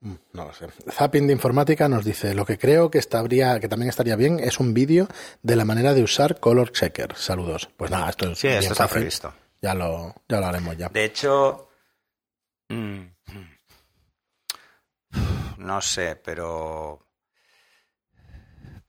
No 0.00 0.44
lo 0.44 0.52
sé. 0.52 0.68
Zapping 0.90 1.26
de 1.26 1.32
informática 1.32 1.88
nos 1.88 2.04
dice, 2.04 2.34
lo 2.34 2.44
que 2.44 2.58
creo 2.58 2.90
que, 2.90 2.98
estaría, 2.98 3.58
que 3.60 3.68
también 3.68 3.88
estaría 3.88 4.16
bien 4.16 4.38
es 4.40 4.60
un 4.60 4.74
vídeo 4.74 5.08
de 5.42 5.56
la 5.56 5.64
manera 5.64 5.94
de 5.94 6.02
usar 6.02 6.38
Color 6.38 6.72
Checker. 6.72 7.16
Saludos. 7.16 7.68
Pues 7.76 7.90
nada, 7.90 8.10
esto 8.10 8.30
es 8.30 8.38
Sí, 8.38 8.48
esto 8.48 8.72
está 8.72 8.88
previsto. 8.88 9.32
Ya 9.60 9.74
lo, 9.74 10.14
ya 10.28 10.40
lo 10.40 10.46
haremos 10.46 10.76
ya. 10.76 10.88
De 10.90 11.04
hecho, 11.04 11.70
mm, 12.68 13.00
mm, 13.26 13.56
no 15.58 15.80
sé, 15.80 16.16
pero 16.16 17.00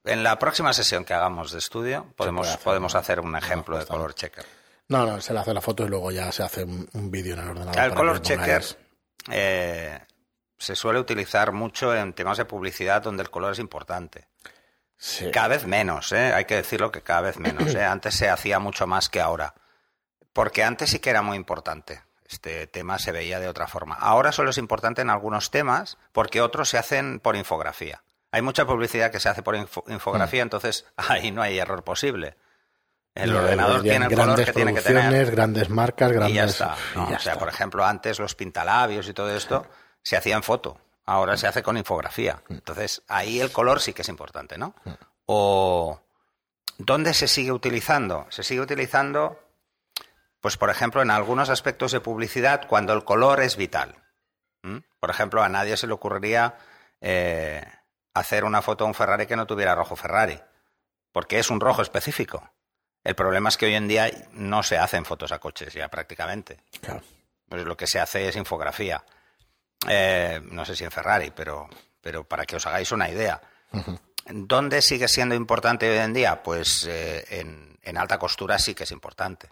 en 0.03 0.23
la 0.23 0.37
próxima 0.37 0.73
sesión 0.73 1.05
que 1.05 1.13
hagamos 1.13 1.51
de 1.51 1.59
estudio 1.59 2.13
podemos, 2.15 2.57
podemos 2.57 2.95
hacer 2.95 3.19
un 3.19 3.35
ejemplo 3.35 3.77
de 3.77 3.85
color 3.85 4.13
checker. 4.13 4.45
No, 4.89 5.05
no, 5.05 5.19
se 5.19 5.33
le 5.33 5.39
hace 5.39 5.53
la 5.53 5.61
foto 5.61 5.85
y 5.85 5.89
luego 5.89 6.11
ya 6.11 6.31
se 6.31 6.43
hace 6.43 6.63
un, 6.63 7.11
vídeo 7.11 7.33
en 7.33 7.41
el 7.41 7.49
ordenador. 7.49 7.83
El 7.83 7.93
color 7.93 8.21
checker 8.21 8.63
eh, 9.29 9.99
se 10.57 10.75
suele 10.75 10.99
utilizar 10.99 11.51
mucho 11.51 11.95
en 11.95 12.13
temas 12.13 12.37
de 12.37 12.45
publicidad 12.45 13.01
donde 13.01 13.23
el 13.23 13.29
color 13.29 13.53
es 13.53 13.59
importante. 13.59 14.27
Cada 15.31 15.49
vez 15.49 15.67
menos, 15.67 16.11
¿eh? 16.11 16.33
hay 16.33 16.45
que 16.45 16.55
decirlo 16.55 16.91
que 16.91 17.03
cada 17.03 17.21
vez 17.21 17.37
menos. 17.37 17.73
¿eh? 17.75 17.83
Antes 17.85 18.15
se 18.15 18.29
hacía 18.29 18.59
mucho 18.59 18.87
más 18.87 19.09
que 19.09 19.21
ahora. 19.21 19.53
Porque 20.33 20.63
antes 20.63 20.91
sí 20.91 20.99
que 20.99 21.09
era 21.09 21.23
muy 21.23 21.35
importante. 21.35 22.03
este 22.27 22.67
tema 22.67 22.99
se 22.99 23.11
veía 23.11 23.39
de 23.39 23.47
otra 23.47 23.67
forma. 23.67 23.95
Ahora 23.95 24.31
solo 24.31 24.51
es 24.51 24.59
importante 24.59 25.01
en 25.01 25.09
algunos 25.09 25.49
temas 25.49 25.97
porque 26.11 26.41
otros 26.41 26.69
se 26.69 26.77
hacen 26.77 27.19
por 27.19 27.35
infografía. 27.35 28.03
Hay 28.31 28.43
mucha 28.43 28.65
publicidad 28.65 29.09
que 29.09 29.19
se 29.19 29.29
hace 29.29 29.41
por 29.41 29.55
infografía, 29.55 30.43
mm. 30.43 30.45
entonces 30.45 30.85
ahí 30.97 31.31
no 31.31 31.41
hay 31.41 31.57
error 31.57 31.83
posible. 31.83 32.35
El 33.15 33.35
ordenador 33.35 33.81
tiene 33.81 34.05
el 34.05 34.15
color 34.15 34.45
que 34.45 34.53
tiene 34.53 34.75
que 34.75 34.81
tener. 34.81 35.31
Grandes 35.31 35.69
marcas, 35.69 36.11
grandes. 36.11 36.33
Y 36.33 36.35
ya 36.35 36.45
está. 36.45 36.75
o 36.95 37.19
sea, 37.19 37.39
por 37.39 37.49
ejemplo, 37.49 37.83
antes 37.83 38.19
los 38.19 38.35
pintalabios 38.35 39.07
y 39.07 39.13
todo 39.13 39.35
esto 39.35 39.65
se 40.07 40.15
hacía 40.15 40.37
en 40.37 40.43
foto. 40.43 40.79
Ahora 41.05 41.35
se 41.35 41.47
hace 41.47 41.61
con 41.61 41.75
infografía. 41.75 42.41
Mm. 42.47 42.53
Entonces, 42.53 43.01
ahí 43.09 43.41
el 43.41 43.51
color 43.51 43.81
sí 43.81 43.91
que 43.91 44.03
es 44.03 44.09
importante, 44.09 44.57
¿no? 44.57 44.73
Mm. 44.85 44.91
O. 45.25 46.01
¿Dónde 46.77 47.13
se 47.13 47.27
sigue 47.27 47.51
utilizando? 47.51 48.25
Se 48.29 48.41
sigue 48.43 48.61
utilizando, 48.61 49.37
pues, 50.39 50.55
por 50.55 50.69
ejemplo, 50.69 51.01
en 51.01 51.11
algunos 51.11 51.49
aspectos 51.49 51.91
de 51.91 51.99
publicidad 51.99 52.67
cuando 52.69 52.93
el 52.93 53.03
color 53.03 53.41
es 53.41 53.57
vital. 53.57 53.95
Por 54.99 55.09
ejemplo, 55.09 55.43
a 55.43 55.49
nadie 55.49 55.77
se 55.77 55.87
le 55.87 55.93
ocurriría 55.93 56.55
eh, 56.99 57.63
hacer 58.13 58.43
una 58.43 58.61
foto 58.61 58.83
de 58.83 58.89
un 58.89 58.93
Ferrari 58.93 59.25
que 59.25 59.35
no 59.35 59.47
tuviera 59.47 59.75
rojo 59.75 59.95
Ferrari, 59.95 60.39
porque 61.11 61.39
es 61.39 61.49
un 61.49 61.61
rojo 61.61 61.81
específico. 61.81 62.51
El 63.03 63.15
problema 63.15 63.49
es 63.49 63.57
que 63.57 63.67
hoy 63.67 63.75
en 63.75 63.87
día 63.87 64.09
no 64.33 64.63
se 64.63 64.77
hacen 64.77 65.05
fotos 65.05 65.31
a 65.31 65.39
coches 65.39 65.73
ya 65.73 65.87
prácticamente. 65.87 66.59
Pues 67.47 67.65
lo 67.65 67.77
que 67.77 67.87
se 67.87 67.99
hace 67.99 68.27
es 68.27 68.35
infografía. 68.35 69.03
Eh, 69.87 70.41
no 70.51 70.65
sé 70.65 70.75
si 70.75 70.83
en 70.83 70.91
Ferrari, 70.91 71.31
pero, 71.35 71.69
pero 72.01 72.23
para 72.23 72.45
que 72.45 72.55
os 72.55 72.65
hagáis 72.65 72.91
una 72.91 73.09
idea. 73.09 73.41
¿Dónde 74.29 74.81
sigue 74.81 75.07
siendo 75.07 75.35
importante 75.35 75.89
hoy 75.89 75.97
en 75.97 76.13
día? 76.13 76.43
Pues 76.43 76.85
eh, 76.89 77.25
en, 77.29 77.97
alta 77.97 78.17
costura 78.17 78.59
sí 78.59 78.73
que 78.73 78.83
es 78.83 78.91
importante. 78.91 79.49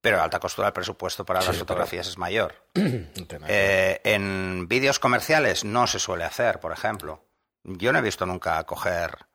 Pero 0.00 0.16
en 0.16 0.22
alta 0.22 0.38
costura 0.38 0.68
el 0.68 0.74
presupuesto 0.74 1.24
para 1.24 1.42
las 1.42 1.56
fotografías 1.56 2.08
es 2.08 2.18
mayor. 2.18 2.54
Eh, 3.46 4.00
en 4.04 4.68
vídeos 4.68 4.98
comerciales 4.98 5.64
no 5.64 5.86
se 5.86 5.98
suele 5.98 6.24
hacer, 6.24 6.60
por 6.60 6.72
ejemplo. 6.72 7.24
Yo 7.64 7.92
no 7.92 7.98
he 7.98 8.02
visto 8.02 8.26
nunca 8.26 8.62
coger 8.64 9.26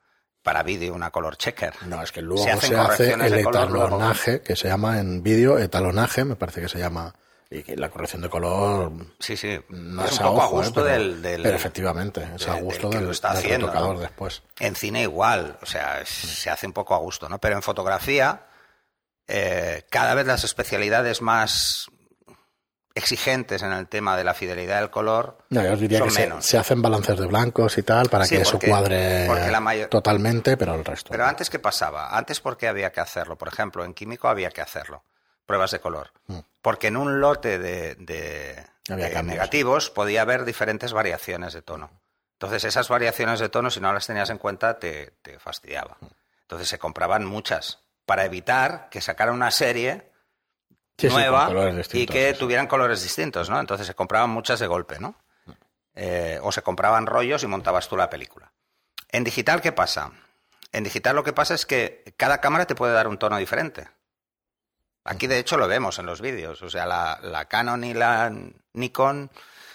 para 0.42 0.62
vídeo 0.62 0.94
una 0.94 1.10
color 1.10 1.36
checker. 1.36 1.74
No, 1.86 2.02
es 2.02 2.12
que 2.12 2.22
luego 2.22 2.42
se, 2.42 2.50
hace 2.50 3.12
el 3.12 3.34
etalonaje, 3.34 4.42
que 4.42 4.56
se 4.56 4.68
llama 4.68 4.98
en 4.98 5.22
vídeo 5.22 5.58
etalonaje, 5.58 6.24
me 6.24 6.36
parece 6.36 6.60
que 6.60 6.68
se 6.68 6.78
llama. 6.78 7.14
Y 7.52 7.74
la 7.74 7.88
corrección 7.88 8.22
de 8.22 8.28
color. 8.28 8.92
Sí, 9.18 9.36
sí. 9.36 9.58
No 9.70 10.04
es, 10.04 10.12
un 10.20 10.26
poco 10.26 10.42
a 10.42 10.46
¿eh? 10.46 10.50
gusto 10.50 10.84
del, 10.84 11.18
Pero 11.20 11.56
efectivamente, 11.56 12.28
es 12.36 12.46
a 12.46 12.54
gusto 12.54 12.88
del, 12.88 13.06
lo 13.06 13.10
está 13.10 13.32
haciendo, 13.32 13.68
después. 13.98 14.42
En 14.60 14.76
cine 14.76 15.02
igual, 15.02 15.58
o 15.60 15.66
sea, 15.66 16.06
se 16.06 16.48
hace 16.48 16.68
un 16.68 16.72
poco 16.72 16.94
a 16.94 16.98
gusto, 16.98 17.28
¿no? 17.28 17.40
Pero 17.40 17.56
en 17.56 17.62
fotografía, 17.62 18.46
eh, 19.26 19.84
cada 19.90 20.14
vez 20.14 20.28
las 20.28 20.44
especialidades 20.44 21.22
más 21.22 21.90
exigentes 22.94 23.62
en 23.62 23.72
el 23.72 23.88
tema 23.88 24.16
de 24.16 24.22
la 24.22 24.34
fidelidad 24.34 24.78
del 24.78 24.90
color. 24.90 25.38
No, 25.50 25.64
yo 25.64 25.72
os 25.72 25.80
diría 25.80 26.00
que 26.02 26.10
Se, 26.40 26.56
hacen 26.56 26.82
balances 26.82 27.18
de 27.18 27.26
blancos 27.26 27.78
y 27.78 27.82
tal 27.82 28.08
para 28.08 28.28
que 28.28 28.42
eso 28.42 28.60
cuadre 28.60 29.28
totalmente, 29.88 30.56
pero 30.56 30.76
el 30.76 30.84
resto. 30.84 31.10
Pero 31.10 31.26
antes, 31.26 31.50
¿qué 31.50 31.58
pasaba? 31.58 32.16
Antes, 32.16 32.40
¿por 32.40 32.56
qué 32.56 32.68
había 32.68 32.92
que 32.92 33.00
hacerlo? 33.00 33.36
Por 33.36 33.48
ejemplo, 33.48 33.84
en 33.84 33.94
químico 33.94 34.28
había 34.28 34.50
que 34.50 34.60
hacerlo. 34.60 35.02
Pruebas 35.50 35.72
de 35.72 35.80
color. 35.80 36.12
Mm. 36.28 36.38
Porque 36.62 36.86
en 36.86 36.96
un 36.96 37.20
lote 37.20 37.58
de, 37.58 37.96
de, 37.96 38.64
negativos 38.88 39.90
podía 39.90 40.22
haber 40.22 40.44
diferentes 40.44 40.92
variaciones 40.92 41.52
de 41.52 41.62
tono. 41.62 41.90
Entonces, 42.34 42.62
esas 42.62 42.88
variaciones 42.88 43.40
de 43.40 43.48
tono, 43.48 43.68
si 43.68 43.80
no 43.80 43.92
las 43.92 44.06
tenías 44.06 44.30
en 44.30 44.38
cuenta, 44.38 44.78
te, 44.78 45.14
te 45.22 45.40
fastidiaba. 45.40 45.96
Mm. 46.00 46.06
Entonces, 46.42 46.68
se 46.68 46.78
compraban 46.78 47.24
muchas 47.24 47.80
para 48.06 48.24
evitar 48.24 48.88
que 48.90 49.00
sacara 49.00 49.32
una 49.32 49.50
serie 49.50 50.12
nueva 51.08 51.50
y 51.92 52.06
que 52.06 52.34
tuvieran 52.34 52.66
colores 52.68 53.02
distintos, 53.02 53.50
¿no? 53.50 53.58
Entonces 53.58 53.86
se 53.86 53.94
compraban 53.94 54.30
muchas 54.30 54.60
de 54.60 54.66
golpe, 54.66 54.98
¿no? 55.00 55.16
Eh, 55.94 56.38
o 56.42 56.52
se 56.52 56.62
compraban 56.62 57.06
rollos 57.06 57.42
y 57.42 57.46
montabas 57.46 57.88
tú 57.88 57.96
la 57.96 58.08
película. 58.08 58.52
En 59.08 59.24
digital, 59.24 59.60
¿qué 59.60 59.72
pasa? 59.72 60.12
En 60.72 60.84
digital 60.84 61.16
lo 61.16 61.24
que 61.24 61.32
pasa 61.32 61.54
es 61.54 61.66
que 61.66 62.14
cada 62.16 62.40
cámara 62.40 62.66
te 62.66 62.76
puede 62.76 62.92
dar 62.92 63.08
un 63.08 63.18
tono 63.18 63.36
diferente. 63.36 63.88
Aquí 65.04 65.26
de 65.26 65.38
hecho 65.38 65.56
lo 65.56 65.66
vemos 65.66 65.98
en 65.98 66.06
los 66.06 66.20
vídeos. 66.20 66.62
O 66.62 66.70
sea, 66.70 66.86
la, 66.86 67.44
Canon 67.46 67.84
y 67.84 67.94
la 67.94 68.32
Nikon 68.74 69.30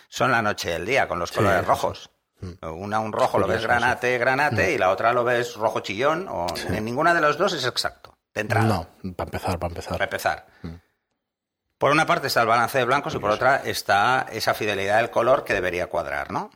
son 0.08 0.32
la 0.32 0.41
noche 0.41 0.70
y 0.70 0.74
el 0.74 0.86
día 0.86 1.08
con 1.08 1.20
los 1.20 1.32
colores 1.32 1.65
rojos. 1.65 2.10
Una 2.62 3.00
un 3.00 3.12
rojo 3.12 3.39
lo 3.39 3.48
ves 3.48 3.63
granate, 3.63 4.17
granate 4.17 4.74
y 4.74 4.77
la 4.77 4.91
otra 4.91 5.13
lo 5.13 5.24
ves 5.24 5.55
rojo 5.55 5.79
chillón. 5.79 6.27
O 6.29 6.48
en 6.67 6.86
ninguna 6.86 7.13
de 7.13 7.22
los 7.22 7.38
dos 7.38 7.53
es 7.53 7.65
exacto. 7.65 8.17
De 8.34 8.41
entrada. 8.41 8.65
No, 8.67 9.15
para 9.15 9.27
empezar, 9.27 9.58
para 9.58 9.72
empezar. 9.72 9.94
Para 9.94 10.03
empezar. 10.03 10.46
Por 11.77 11.91
una 11.91 12.05
parte 12.05 12.27
está 12.27 12.41
el 12.41 12.48
balance 12.48 12.77
de 12.77 12.86
blancos 12.86 13.15
y 13.15 13.20
por 13.20 13.32
otra 13.32 13.58
está 13.58 14.27
esa 14.32 14.53
fidelidad 14.53 14.98
del 14.98 15.10
color 15.10 15.44
que 15.44 15.53
debería 15.53 15.88
cuadrar, 15.88 16.32
¿no? 16.32 16.50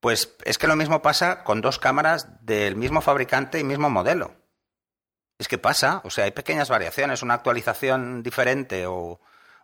Pues 0.00 0.34
es 0.44 0.56
que 0.56 0.66
lo 0.66 0.76
mismo 0.76 1.02
pasa 1.02 1.44
con 1.44 1.60
dos 1.60 1.78
cámaras 1.78 2.44
del 2.44 2.76
mismo 2.76 3.02
fabricante 3.02 3.58
y 3.58 3.64
mismo 3.64 3.90
modelo. 3.90 4.39
Es 5.40 5.48
que 5.48 5.56
pasa, 5.56 6.02
o 6.04 6.10
sea, 6.10 6.24
hay 6.24 6.32
pequeñas 6.32 6.68
variaciones, 6.68 7.22
una 7.22 7.32
actualización 7.32 8.22
diferente 8.22 8.84
o 8.86 9.18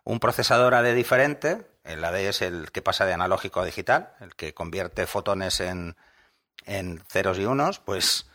un 0.05 0.19
procesador 0.19 0.73
AD 0.73 0.95
diferente. 0.95 1.67
El 1.83 2.03
AD 2.03 2.15
es 2.15 2.41
el 2.41 2.71
que 2.71 2.81
pasa 2.81 3.05
de 3.05 3.13
analógico 3.13 3.59
a 3.59 3.65
digital, 3.65 4.15
el 4.19 4.35
que 4.35 4.55
convierte 4.55 5.05
fotones 5.05 5.59
en, 5.59 5.95
en 6.65 7.03
ceros 7.07 7.37
y 7.37 7.45
unos, 7.45 7.77
pues 7.77 8.25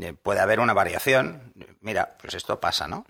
eh, 0.00 0.12
puede 0.12 0.38
haber 0.38 0.60
una 0.60 0.72
variación. 0.72 1.52
Mira, 1.80 2.16
pues 2.20 2.34
esto 2.34 2.60
pasa, 2.60 2.86
¿no? 2.86 3.04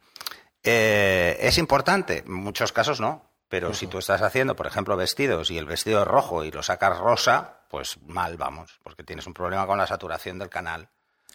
Eh, 0.62 1.37
¿Es 1.40 1.59
importante? 1.59 2.25
En 2.25 2.33
muchos 2.33 2.73
casos 2.73 2.99
no. 2.99 3.29
Pero 3.50 3.75
si 3.75 3.88
tú 3.88 3.99
estás 3.99 4.23
haciendo, 4.23 4.57
por 4.57 4.69
ejemplo, 4.69 4.97
vestidos 4.97 5.50
y 5.50 5.59
el 5.59 5.67
vestido 5.67 6.00
es 6.00 6.09
rojo 6.09 6.45
y 6.45 6.50
lo 6.50 6.62
sacas 6.62 6.97
rosa, 6.97 7.59
pues 7.69 7.99
mal 8.07 8.38
vamos, 8.38 8.81
porque 8.83 9.05
tienes 9.05 9.26
un 9.26 9.35
problema 9.35 9.67
con 9.67 9.76
la 9.76 9.87
saturación 9.87 10.38
del 10.38 10.49
canal. 10.49 10.88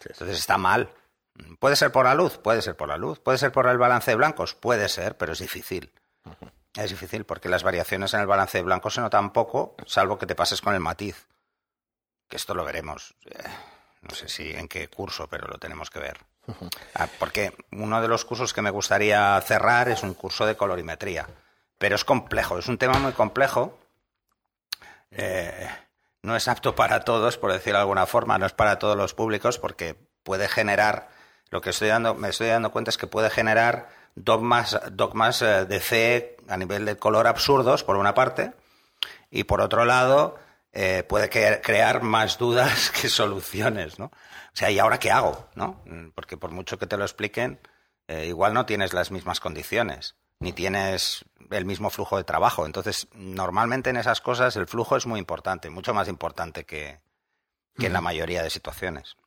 Entonces 0.04 0.40
está 0.40 0.58
mal. 0.58 0.90
¿Puede 1.60 1.76
ser 1.76 1.92
por 1.92 2.06
la 2.06 2.16
luz? 2.16 2.38
Puede 2.38 2.62
ser 2.62 2.76
por 2.76 2.88
la 2.88 2.98
luz. 2.98 3.20
¿Puede 3.20 3.38
ser 3.38 3.52
por 3.52 3.68
el 3.68 3.78
balance 3.78 4.12
de 4.12 4.18
blancos? 4.18 4.56
Puede 4.56 4.90
ser, 4.90 5.18
pero 5.18 5.34
es 5.34 5.40
difícil. 5.40 5.92
Es 6.74 6.90
difícil 6.90 7.26
porque 7.26 7.50
las 7.50 7.64
variaciones 7.64 8.14
en 8.14 8.22
el 8.22 8.28
balance 8.28 8.58
de 8.58 8.64
blancos 8.64 8.94
se 8.94 9.02
notan 9.02 9.32
poco, 9.32 9.76
salvo 9.86 10.18
que 10.18 10.26
te 10.26 10.36
pases 10.36 10.62
con 10.62 10.74
el 10.74 10.80
matiz. 10.80 11.28
Que 12.28 12.38
esto 12.38 12.54
lo 12.54 12.66
veremos. 12.66 13.16
Eh, 13.26 13.44
no 14.02 14.16
sé 14.16 14.28
si 14.28 14.52
en 14.52 14.68
qué 14.68 14.88
curso, 14.88 15.28
pero 15.28 15.48
lo 15.48 15.58
tenemos 15.58 15.90
que 15.90 16.00
ver. 16.00 16.18
Ah, 16.94 17.08
porque 17.20 17.56
uno 17.72 18.02
de 18.02 18.08
los 18.08 18.24
cursos 18.26 18.54
que 18.54 18.62
me 18.62 18.70
gustaría 18.70 19.40
cerrar 19.42 19.90
es 19.90 20.04
un 20.04 20.14
curso 20.14 20.46
de 20.46 20.56
colorimetría. 20.56 21.28
Pero 21.78 21.96
es 21.96 22.06
complejo, 22.06 22.58
es 22.58 22.68
un 22.68 22.78
tema 22.78 23.00
muy 23.00 23.14
complejo. 23.14 23.78
Eh, 25.12 25.68
no 26.22 26.36
es 26.36 26.48
apto 26.48 26.76
para 26.76 27.02
todos, 27.02 27.38
por 27.38 27.52
decirlo 27.52 27.80
de 27.80 27.82
alguna 27.82 28.06
forma, 28.06 28.38
no 28.38 28.46
es 28.46 28.54
para 28.54 28.80
todos 28.80 28.98
los 28.98 29.14
públicos, 29.14 29.60
porque 29.60 29.96
puede 30.24 30.48
generar, 30.48 31.10
lo 31.50 31.62
que 31.62 31.70
estoy 31.70 31.90
dando, 31.90 32.16
me 32.16 32.30
estoy 32.30 32.48
dando 32.48 32.72
cuenta 32.72 32.90
es 32.90 32.98
que 32.98 33.08
puede 33.08 33.30
generar 33.30 33.90
dogmas, 34.16 34.80
dogmas 34.92 35.42
eh, 35.42 35.66
de 35.66 35.80
fe 35.80 36.38
a 36.48 36.58
nivel 36.58 36.86
de 36.86 36.98
color 36.98 37.28
absurdos, 37.28 37.84
por 37.84 37.98
una 37.98 38.14
parte, 38.14 38.54
y 39.30 39.44
por 39.44 39.62
otro 39.62 39.86
lado, 39.86 40.38
eh, 40.72 41.04
puede 41.08 41.30
crear 41.30 42.02
más 42.04 42.38
dudas 42.38 42.92
que 43.02 43.10
soluciones, 43.10 43.98
¿no? 43.98 44.06
O 44.06 44.58
sea, 44.58 44.72
¿y 44.72 44.80
ahora 44.80 45.00
qué 45.00 45.12
hago? 45.12 45.50
¿no? 45.56 45.82
Porque 46.16 46.38
por 46.38 46.52
mucho 46.52 46.80
que 46.80 46.88
te 46.88 46.98
lo 46.98 47.04
expliquen, 47.04 47.60
eh, 48.08 48.26
igual 48.28 48.54
no 48.54 48.66
tienes 48.66 48.94
las 48.94 49.12
mismas 49.12 49.40
condiciones, 49.40 50.16
ni 50.40 50.54
tienes 50.54 51.26
el 51.52 51.66
mismo 51.66 51.90
flujo 51.90 52.18
de 52.18 52.24
trabajo. 52.24 52.66
Entonces, 52.66 53.08
normalmente 53.14 53.90
en 53.90 53.98
esas 53.98 54.22
cosas 54.22 54.56
el 54.56 54.68
flujo 54.68 54.96
es 54.96 55.06
muy 55.06 55.20
importante, 55.20 55.70
mucho 55.70 55.94
más 55.94 56.08
importante 56.08 56.66
que, 56.66 57.00
en 57.78 57.94
la 57.94 58.02
mayoría 58.02 58.44
de 58.44 58.50
situaciones. 58.50 59.18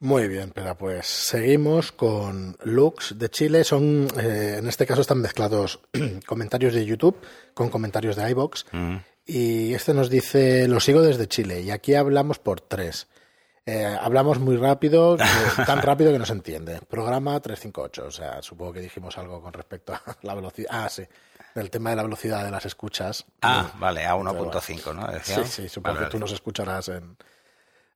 Muy 0.00 0.28
bien, 0.28 0.52
pero 0.54 0.76
pues 0.76 1.06
seguimos 1.06 1.90
con 1.90 2.56
Lux 2.62 3.18
de 3.18 3.28
Chile. 3.30 3.64
Son, 3.64 4.06
eh, 4.16 4.56
en 4.58 4.68
este 4.68 4.86
caso 4.86 5.00
están 5.00 5.20
mezclados 5.20 5.80
comentarios 6.26 6.72
de 6.72 6.86
YouTube 6.86 7.16
con 7.52 7.68
comentarios 7.68 8.14
de 8.14 8.30
iBox. 8.30 8.66
Y 9.26 9.74
este 9.74 9.92
nos 9.94 10.08
dice, 10.08 10.68
lo 10.68 10.80
sigo 10.80 11.02
desde 11.02 11.26
Chile 11.26 11.60
y 11.60 11.70
aquí 11.70 11.94
hablamos 11.94 12.38
por 12.38 12.60
tres. 12.60 13.08
Eh, 13.66 13.84
hablamos 14.00 14.38
muy 14.38 14.56
rápido, 14.56 15.16
tan 15.66 15.82
rápido 15.82 16.12
que 16.12 16.18
no 16.18 16.24
se 16.24 16.32
entiende. 16.32 16.80
Programa 16.88 17.38
358, 17.38 18.06
o 18.06 18.10
sea, 18.10 18.40
supongo 18.40 18.74
que 18.74 18.80
dijimos 18.80 19.18
algo 19.18 19.42
con 19.42 19.52
respecto 19.52 19.92
a 19.92 20.02
la 20.22 20.34
velocidad. 20.34 20.70
Ah, 20.72 20.88
sí, 20.88 21.02
del 21.54 21.70
tema 21.70 21.90
de 21.90 21.96
la 21.96 22.04
velocidad 22.04 22.44
de 22.44 22.50
las 22.50 22.64
escuchas. 22.64 23.26
Ah, 23.42 23.70
vale, 23.78 24.06
a 24.06 24.14
1.5, 24.14 24.94
¿no? 24.94 25.06
Sí, 25.22 25.44
sí, 25.44 25.68
supongo 25.68 25.98
que 25.98 26.06
tú 26.06 26.18
nos 26.18 26.32
escucharás 26.32 26.88
en 26.88 27.16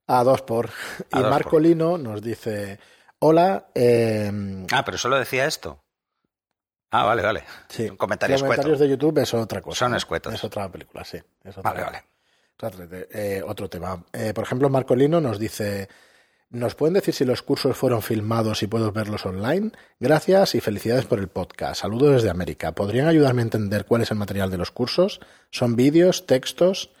a 0.07 0.23
2 0.23 0.41
por. 0.43 0.69
y 1.13 1.19
Marco 1.19 1.59
Lino 1.59 1.97
nos 1.97 2.21
dice, 2.21 2.79
hola. 3.19 3.67
Em, 3.73 4.65
ah, 4.71 4.83
pero 4.85 4.97
solo 4.97 5.17
decía 5.17 5.45
esto. 5.45 5.79
Ah, 6.91 7.05
vale, 7.05 7.23
vale. 7.23 7.43
Sí. 7.69 7.89
comentarios 7.89 8.41
de 8.79 8.89
YouTube 8.89 9.17
es 9.19 9.33
otra 9.33 9.61
cosa. 9.61 9.79
Son 9.79 9.95
escuetos. 9.95 10.33
Es 10.33 10.43
otra 10.43 10.69
película, 10.71 11.03
sí. 11.03 11.17
vale, 11.63 11.81
vale. 11.81 12.03
Eh, 13.11 13.41
otro 13.45 13.69
tema. 13.69 14.03
Eh, 14.13 14.31
por 14.33 14.43
ejemplo, 14.43 14.69
Marcolino 14.69 15.19
nos 15.19 15.39
dice, 15.39 15.89
¿Nos 16.53 16.75
pueden 16.75 16.93
decir 16.93 17.15
si 17.15 17.25
los 17.25 17.41
cursos 17.41 17.75
fueron 17.75 18.03
filmados 18.03 18.61
y 18.61 18.67
puedo 18.67 18.91
verlos 18.91 19.25
online? 19.25 19.71
Gracias 19.99 20.53
y 20.53 20.61
felicidades 20.61 21.05
por 21.05 21.17
el 21.17 21.27
podcast. 21.27 21.81
Saludos 21.81 22.13
desde 22.13 22.29
América. 22.29 22.73
¿Podrían 22.73 23.07
ayudarme 23.07 23.41
a 23.41 23.45
entender 23.45 23.85
cuál 23.85 24.03
es 24.03 24.11
el 24.11 24.19
material 24.19 24.51
de 24.51 24.59
los 24.59 24.69
cursos? 24.69 25.19
¿Son 25.49 25.75
vídeos, 25.75 26.27
textos? 26.27 26.91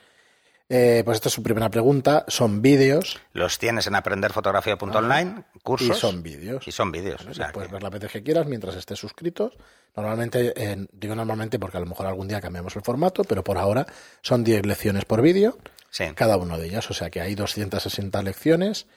Eh, 0.69 1.01
pues 1.05 1.15
esta 1.15 1.29
es 1.29 1.33
su 1.33 1.43
primera 1.43 1.69
pregunta. 1.69 2.25
¿Son 2.27 2.61
vídeos? 2.61 3.19
Los 3.33 3.59
tienes 3.59 3.87
en 3.87 3.95
aprenderfotografía.online, 3.95 5.43
cursos. 5.61 5.97
Y 5.97 5.99
son 5.99 6.23
vídeos. 6.23 6.67
Y 6.67 6.71
son 6.71 6.91
vídeos. 6.91 7.25
o 7.25 7.33
sea, 7.33 7.51
puedes 7.51 7.69
ver 7.69 7.83
las 7.83 7.91
veces 7.91 8.11
que 8.11 8.23
quieras 8.23 8.47
mientras 8.47 8.75
estés 8.75 8.97
suscrito. 8.97 9.51
Normalmente, 9.95 10.87
digo 10.91 11.15
normalmente 11.15 11.59
porque 11.59 11.77
a 11.77 11.79
lo 11.79 11.85
mejor 11.85 12.07
algún 12.07 12.27
día 12.27 12.41
cambiamos 12.41 12.75
el 12.75 12.81
formato, 12.81 13.23
pero 13.23 13.43
por 13.43 13.57
ahora 13.57 13.85
son 14.21 14.43
10 14.43 14.65
lecciones 14.65 15.05
por 15.05 15.21
vídeo, 15.21 15.59
sí. 15.91 16.05
cada 16.15 16.37
una 16.37 16.57
de 16.57 16.67
ellas. 16.67 16.89
O 16.89 16.93
sea 16.93 17.09
que 17.09 17.21
hay 17.21 17.35
260 17.35 18.23
lecciones 18.23 18.87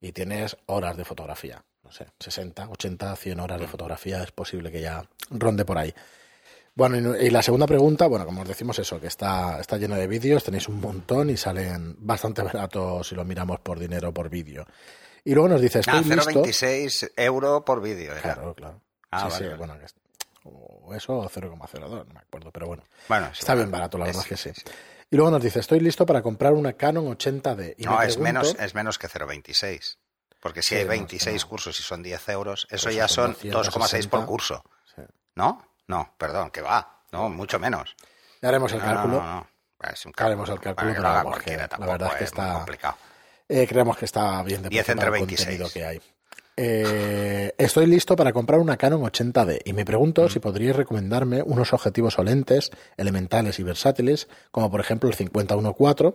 y 0.00 0.12
tienes 0.12 0.56
horas 0.66 0.96
de 0.96 1.04
fotografía. 1.04 1.64
No 1.82 1.90
sé, 1.90 2.06
60, 2.20 2.68
80, 2.68 3.16
100 3.16 3.40
horas 3.40 3.60
de 3.60 3.66
fotografía 3.66 4.22
es 4.22 4.30
posible 4.30 4.70
que 4.70 4.80
ya 4.80 5.08
ronde 5.30 5.64
por 5.64 5.78
ahí. 5.78 5.94
Bueno, 6.76 7.16
y 7.16 7.30
la 7.30 7.40
segunda 7.40 7.66
pregunta, 7.66 8.08
bueno, 8.08 8.26
como 8.26 8.42
os 8.42 8.48
decimos 8.48 8.78
eso, 8.80 9.00
que 9.00 9.06
está, 9.06 9.60
está 9.60 9.76
lleno 9.76 9.94
de 9.94 10.08
vídeos, 10.08 10.42
tenéis 10.42 10.68
un 10.68 10.80
montón 10.80 11.30
y 11.30 11.36
salen 11.36 11.94
bastante 11.98 12.42
baratos 12.42 13.08
si 13.08 13.14
lo 13.14 13.24
miramos 13.24 13.60
por 13.60 13.78
dinero 13.78 14.12
por 14.12 14.28
vídeo. 14.28 14.66
Y 15.22 15.34
luego 15.34 15.48
nos 15.48 15.60
dice, 15.60 15.80
estoy 15.80 15.98
ah, 15.98 16.02
0,26 16.02 17.12
euro 17.16 17.64
por 17.64 17.80
vídeo. 17.80 18.12
Claro, 18.20 18.54
claro. 18.54 18.80
Ah, 19.12 19.30
sí, 19.30 19.44
sí, 19.44 19.50
bueno, 19.56 19.76
o 20.42 20.94
eso 20.94 21.16
o 21.16 21.30
0,02, 21.30 21.88
no 21.88 22.04
me 22.12 22.20
acuerdo, 22.20 22.50
pero 22.50 22.66
bueno. 22.66 22.82
Bueno, 23.08 23.30
está 23.32 23.54
bien 23.54 23.70
barato, 23.70 23.96
la 23.96 24.06
verdad 24.06 24.22
es, 24.22 24.28
que 24.28 24.36
sí. 24.36 24.62
Y 25.10 25.16
luego 25.16 25.30
nos 25.30 25.42
dice, 25.42 25.60
estoy 25.60 25.78
listo 25.78 26.04
para 26.04 26.22
comprar 26.22 26.52
una 26.52 26.72
Canon 26.72 27.06
80D. 27.06 27.76
no, 27.78 28.02
es, 28.02 28.18
menos, 28.18 28.56
es 28.58 28.74
menos 28.74 28.98
que 28.98 29.08
0,26. 29.08 29.96
Porque 30.40 30.60
si 30.60 30.74
hay 30.74 30.84
26 30.84 31.44
cursos 31.46 31.78
y 31.78 31.82
son 31.84 32.02
10 32.02 32.28
euros, 32.30 32.66
eso 32.68 32.90
ya 32.90 33.06
son 33.06 33.34
2,6 33.36 34.08
por 34.08 34.26
curso. 34.26 34.64
¿No? 35.36 35.73
No, 35.88 36.14
perdón, 36.18 36.50
que 36.50 36.62
va. 36.62 37.02
No, 37.12 37.28
mucho 37.28 37.58
menos. 37.58 37.94
Ya 38.40 38.48
haremos 38.48 38.72
el 38.72 38.80
cálculo. 38.80 39.22
No, 39.22 39.34
no, 39.34 39.46
es 39.90 40.06
un 40.06 40.12
cálculo. 40.12 40.26
Haremos 40.26 40.48
el 40.50 40.60
cálculo, 40.60 40.92
pero 40.92 41.02
la 41.78 41.86
verdad 41.86 42.08
es 42.12 42.18
que 42.18 42.24
está 42.24 42.54
complicado. 42.54 42.96
Eh, 43.48 43.66
creemos 43.68 43.98
que 43.98 44.06
está 44.06 44.42
bien 44.42 44.62
de 44.62 44.68
10 44.70 44.88
entre 44.88 45.10
26. 45.10 45.72
que 45.72 45.84
hay. 45.84 46.00
Eh, 46.56 47.52
estoy 47.58 47.86
listo 47.86 48.14
para 48.14 48.32
comprar 48.32 48.60
una 48.60 48.76
Canon 48.76 49.02
80D 49.02 49.60
y 49.64 49.72
me 49.72 49.84
pregunto 49.84 50.28
si 50.28 50.38
podríais 50.38 50.76
recomendarme 50.76 51.42
unos 51.42 51.72
objetivos 51.72 52.18
o 52.18 52.22
lentes 52.22 52.70
elementales 52.96 53.58
y 53.58 53.64
versátiles, 53.64 54.28
como 54.52 54.70
por 54.70 54.80
ejemplo 54.80 55.10
el 55.10 55.16
50-1.4. 55.16 56.14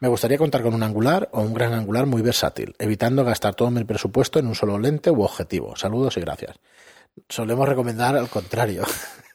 Me 0.00 0.08
gustaría 0.08 0.38
contar 0.38 0.62
con 0.62 0.74
un 0.74 0.82
angular 0.82 1.28
o 1.32 1.40
un 1.40 1.54
gran 1.54 1.74
angular 1.74 2.06
muy 2.06 2.22
versátil, 2.22 2.74
evitando 2.78 3.24
gastar 3.24 3.54
todo 3.54 3.70
mi 3.70 3.84
presupuesto 3.84 4.38
en 4.38 4.46
un 4.46 4.54
solo 4.54 4.78
lente 4.78 5.10
u 5.10 5.22
objetivo. 5.22 5.76
Saludos 5.76 6.16
y 6.16 6.20
gracias. 6.20 6.56
Solemos 7.28 7.68
recomendar 7.68 8.16
al 8.16 8.28
contrario. 8.28 8.84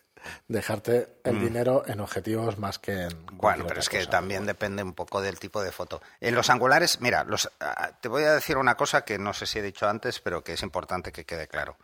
dejarte 0.48 1.20
el 1.24 1.36
mm. 1.36 1.44
dinero 1.44 1.84
en 1.88 2.00
objetivos 2.00 2.58
más 2.58 2.80
que 2.80 3.04
en. 3.04 3.26
Bueno, 3.34 3.66
pero 3.68 3.80
es 3.80 3.90
que 3.90 4.06
también 4.06 4.46
depende 4.46 4.84
un 4.84 4.94
poco 4.94 5.22
del 5.22 5.40
tipo 5.40 5.62
de 5.62 5.72
foto. 5.72 6.02
En 6.20 6.36
los 6.36 6.50
angulares, 6.50 7.02
mira, 7.02 7.24
los, 7.24 7.50
ah, 7.60 7.92
te 8.02 8.10
voy 8.10 8.24
a 8.24 8.34
decir 8.34 8.58
una 8.58 8.76
cosa 8.76 9.04
que 9.04 9.18
no 9.18 9.34
sé 9.34 9.46
si 9.46 9.60
he 9.60 9.62
dicho 9.62 9.88
antes, 9.88 10.20
pero 10.20 10.44
que 10.44 10.54
es 10.54 10.64
importante 10.64 11.12
que 11.12 11.26
quede 11.26 11.48
claro. 11.48 11.78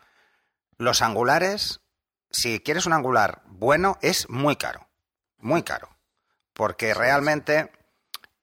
Los 0.77 1.01
angulares, 1.01 1.82
si 2.29 2.60
quieres 2.60 2.86
un 2.86 2.94
angular 2.94 3.41
bueno, 3.46 3.98
es 4.01 4.29
muy 4.29 4.56
caro. 4.56 4.88
Muy 5.38 5.63
caro. 5.63 5.89
Porque 6.53 6.94
realmente 6.94 7.72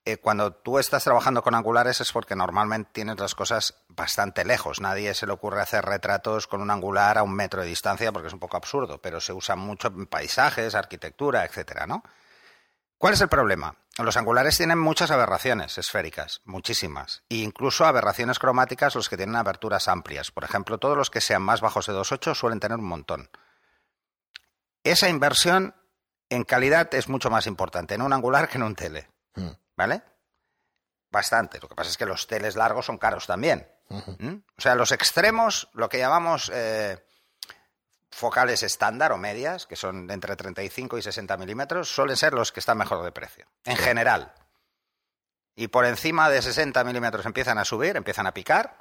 eh, 0.09 0.19
cuando 0.19 0.53
tú 0.53 0.79
estás 0.79 1.03
trabajando 1.03 1.43
con 1.43 1.57
angulares 1.57 2.01
es 2.01 2.13
porque 2.13 2.37
normalmente 2.37 2.91
tienes 2.93 3.19
las 3.19 3.35
cosas 3.35 3.83
bastante 3.89 4.45
lejos. 4.45 4.81
Nadie 4.81 5.13
se 5.15 5.27
le 5.27 5.33
ocurre 5.33 5.61
hacer 5.61 5.85
retratos 5.85 6.47
con 6.47 6.61
un 6.61 6.71
angular 6.71 7.19
a 7.19 7.25
un 7.25 7.35
metro 7.35 7.63
de 7.63 7.67
distancia 7.67 8.13
porque 8.13 8.29
es 8.29 8.33
un 8.33 8.39
poco 8.39 8.57
absurdo, 8.57 9.03
pero 9.03 9.21
se 9.21 9.33
usa 9.33 9.57
mucho 9.57 9.89
en 9.89 10.07
paisajes, 10.07 10.77
arquitectura, 10.77 11.45
etcétera, 11.45 11.89
¿no? 11.89 12.05
¿Cuál 12.99 13.15
es 13.15 13.21
el 13.21 13.29
problema? 13.29 13.77
Los 13.99 14.17
angulares 14.17 14.57
tienen 14.57 14.79
muchas 14.79 15.11
aberraciones 15.11 15.77
esféricas, 15.77 16.41
muchísimas, 16.45 17.25
e 17.29 17.39
incluso 17.39 17.85
aberraciones 17.85 18.39
cromáticas 18.39 18.95
los 18.95 19.09
que 19.09 19.17
tienen 19.17 19.35
aberturas 19.35 19.89
amplias. 19.89 20.31
Por 20.31 20.45
ejemplo, 20.45 20.79
todos 20.79 20.97
los 20.97 21.11
que 21.11 21.21
sean 21.21 21.43
más 21.43 21.61
bajos 21.61 21.87
de 21.87 21.95
2.8 21.95 22.37
suelen 22.37 22.61
tener 22.61 22.79
un 22.79 22.87
montón. 22.87 23.29
Esa 24.85 25.09
inversión 25.09 25.75
en 26.31 26.45
calidad 26.45 26.95
es 26.95 27.09
mucho 27.09 27.29
más 27.29 27.49
importante 27.49 27.97
en 27.97 28.03
un 28.03 28.13
angular 28.13 28.49
que 28.49 28.59
en 28.59 28.63
un 28.63 28.77
tele. 28.77 29.09
Hmm. 29.35 29.51
¿Vale? 29.77 30.03
Bastante. 31.11 31.61
Lo 31.61 31.69
que 31.69 31.75
pasa 31.75 31.91
es 31.91 31.97
que 31.97 32.07
los 32.07 32.27
teles 32.27 32.57
largos 32.57 32.87
son 32.87 32.99
caros 32.99 33.27
también. 33.27 33.69
¿Mm? 33.89 34.35
O 34.57 34.61
sea, 34.61 34.75
los 34.75 34.91
extremos, 34.93 35.69
lo 35.75 35.89
que 35.89 35.99
llamamos 35.99 36.51
eh, 36.53 37.05
focales 38.11 38.63
estándar 38.63 39.13
o 39.13 39.19
medias, 39.19 39.67
que 39.67 39.77
son 39.77 40.11
entre 40.11 40.35
35 40.35 40.99
y 40.99 41.03
60 41.03 41.37
milímetros, 41.37 41.89
suelen 41.89 42.17
ser 42.17 42.33
los 42.33 42.51
que 42.53 42.61
están 42.61 42.79
mejor 42.79 43.05
de 43.05 43.13
precio, 43.13 43.47
en 43.65 43.77
general. 43.77 44.35
Y 45.55 45.69
por 45.69 45.87
encima 45.87 46.29
de 46.29 46.43
60 46.43 46.83
milímetros 46.85 47.25
empiezan 47.25 47.59
a 47.59 47.65
subir, 47.65 47.97
empiezan 47.97 48.27
a 48.27 48.35
picar, 48.35 48.77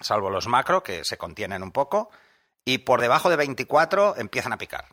salvo 0.00 0.30
los 0.30 0.46
macro, 0.46 0.82
que 0.82 1.04
se 1.04 1.18
contienen 1.18 1.62
un 1.62 1.72
poco, 1.72 2.10
y 2.64 2.78
por 2.78 3.00
debajo 3.00 3.28
de 3.28 3.36
24 3.36 4.16
empiezan 4.16 4.52
a 4.52 4.58
picar. 4.58 4.86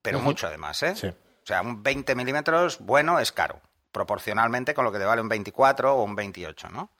Pero 0.00 0.20
mucho 0.20 0.46
además, 0.46 0.82
¿eh? 0.84 0.94
O 1.42 1.46
sea, 1.46 1.60
un 1.62 1.82
20 1.82 2.14
milímetros 2.14 2.78
bueno 2.78 3.18
es 3.18 3.32
caro 3.32 3.60
proporcionalmente 3.96 4.74
con 4.74 4.84
lo 4.84 4.92
que 4.92 4.98
te 4.98 5.06
vale 5.06 5.22
un 5.22 5.28
24 5.30 5.96
o 5.96 6.02
un 6.02 6.14
28, 6.14 6.68
¿no? 6.68 6.90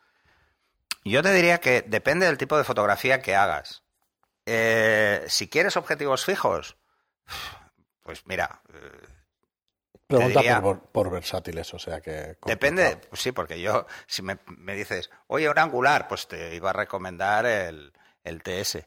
Yo 1.05 1.23
te 1.23 1.31
diría 1.31 1.59
que 1.59 1.83
depende 1.83 2.25
del 2.25 2.39
tipo 2.39 2.57
de 2.57 2.65
fotografía 2.65 3.21
que 3.21 3.37
hagas. 3.37 3.83
Eh, 4.47 5.23
si 5.29 5.47
quieres 5.51 5.77
objetivos 5.77 6.25
fijos, 6.25 6.79
pues 8.03 8.27
mira. 8.27 8.63
Eh, 8.73 9.09
Pregunta 10.07 10.63
por, 10.91 11.11
versátiles, 11.11 11.75
o 11.75 11.79
sea 11.79 12.01
que. 12.01 12.39
Depende, 12.47 12.97
pues 13.11 13.21
sí, 13.21 13.33
porque 13.33 13.61
yo, 13.61 13.87
si 14.07 14.23
me, 14.23 14.39
dices, 14.75 15.11
oye, 15.27 15.51
un 15.51 15.59
angular, 15.59 16.09
pues 16.09 16.27
te 16.27 16.55
iba 16.55 16.71
a 16.71 16.73
recomendar 16.73 17.45
el, 17.45 17.93
el 18.25 18.43
TS. 18.43 18.79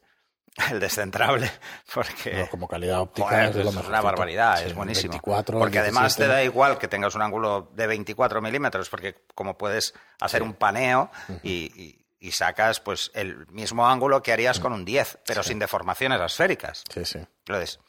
El 0.71 0.79
descentrable, 0.79 1.51
porque... 1.93 2.47
como 2.49 2.67
calidad 2.67 3.01
óptica 3.01 3.47
es, 3.47 3.55
una 3.55 4.01
barbaridad, 4.01 4.63
es 4.63 4.73
buenísimo. 4.73 5.19
porque 5.21 5.79
además 5.79 6.15
te 6.15 6.27
da 6.27 6.43
igual 6.43 6.77
que 6.77 6.87
tengas 6.87 7.15
un 7.15 7.21
ángulo 7.21 7.71
de 7.73 7.87
24 7.87 8.41
milímetros, 8.41 8.89
porque 8.89 9.23
como 9.35 9.57
puedes 9.57 9.93
hacer 10.19 10.43
un 10.43 10.53
paneo 10.53 11.11
y, 11.43 11.95
sacas 12.31 12.79
pues 12.79 13.11
el 13.15 13.47
mismo 13.47 13.87
ángulo 13.87 14.21
que 14.21 14.31
harías 14.31 14.59
con 14.59 14.73
un 14.73 14.85
10, 14.85 15.19
pero 15.25 15.41
sin 15.43 15.57
deformaciones 15.59 16.19
esféricas. 16.21 16.83
Sí, 16.93 17.05
sí. 17.05 17.19
Entonces, 17.45 17.79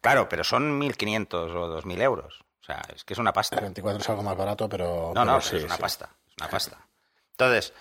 claro, 0.00 0.28
pero 0.28 0.44
son 0.44 0.80
1.500 0.80 1.34
o 1.34 1.82
2.000 1.82 2.02
euros. 2.02 2.40
O 2.60 2.64
sea, 2.64 2.80
es 2.94 3.04
que 3.04 3.14
es 3.14 3.18
una 3.18 3.32
pasta. 3.32 3.56
El 3.56 3.62
24 3.62 4.00
es 4.00 4.08
algo 4.08 4.22
más 4.22 4.36
barato, 4.36 4.68
pero... 4.68 5.12
No, 5.14 5.24
no, 5.24 5.38
es 5.38 5.52
una 5.52 5.76
pasta. 5.76 6.10
Es 6.28 6.34
una 6.38 6.48
pasta. 6.48 6.78
Entonces... 7.32 7.72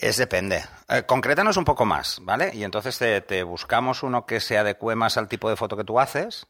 Es 0.00 0.16
depende. 0.16 0.64
Eh, 0.88 1.02
concrétanos 1.04 1.58
un 1.58 1.66
poco 1.66 1.84
más, 1.84 2.20
¿vale? 2.22 2.50
Y 2.54 2.64
entonces 2.64 2.98
te, 2.98 3.42
buscamos 3.42 4.02
uno 4.02 4.24
que 4.24 4.40
se 4.40 4.56
adecue 4.56 4.96
más 4.96 5.18
al 5.18 5.28
tipo 5.28 5.50
de 5.50 5.56
foto 5.56 5.76
que 5.76 5.84
tú 5.84 6.00
haces, 6.00 6.46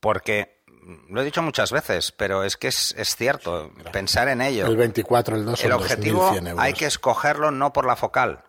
porque 0.00 0.64
mm, 0.66 1.12
lo 1.12 1.20
he 1.20 1.24
dicho 1.24 1.42
muchas 1.42 1.70
veces, 1.70 2.12
pero 2.12 2.42
es 2.42 2.56
que 2.56 2.68
es, 2.68 2.94
cierto, 3.14 3.70
pensar 3.92 4.28
en 4.28 4.40
ello. 4.40 4.66
El 4.66 4.78
24, 4.78 5.36
el 5.36 5.44
2, 5.44 5.64
el 5.64 5.72
objetivo 5.72 6.32
hay 6.56 6.72
que 6.72 6.86
escogerlo 6.86 7.50
no 7.50 7.74
por 7.74 7.86
la 7.86 7.96
focal, 7.96 8.42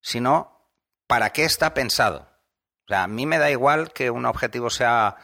sino 0.00 0.66
para 1.06 1.30
qué 1.30 1.44
está 1.44 1.74
pensado. 1.74 2.26
O 2.86 2.88
sea, 2.88 3.02
a 3.02 3.08
mí 3.08 3.26
me 3.26 3.38
da 3.38 3.50
igual 3.50 3.92
que 3.92 4.10
un 4.10 4.24
objetivo 4.24 4.70
sea 4.70 5.16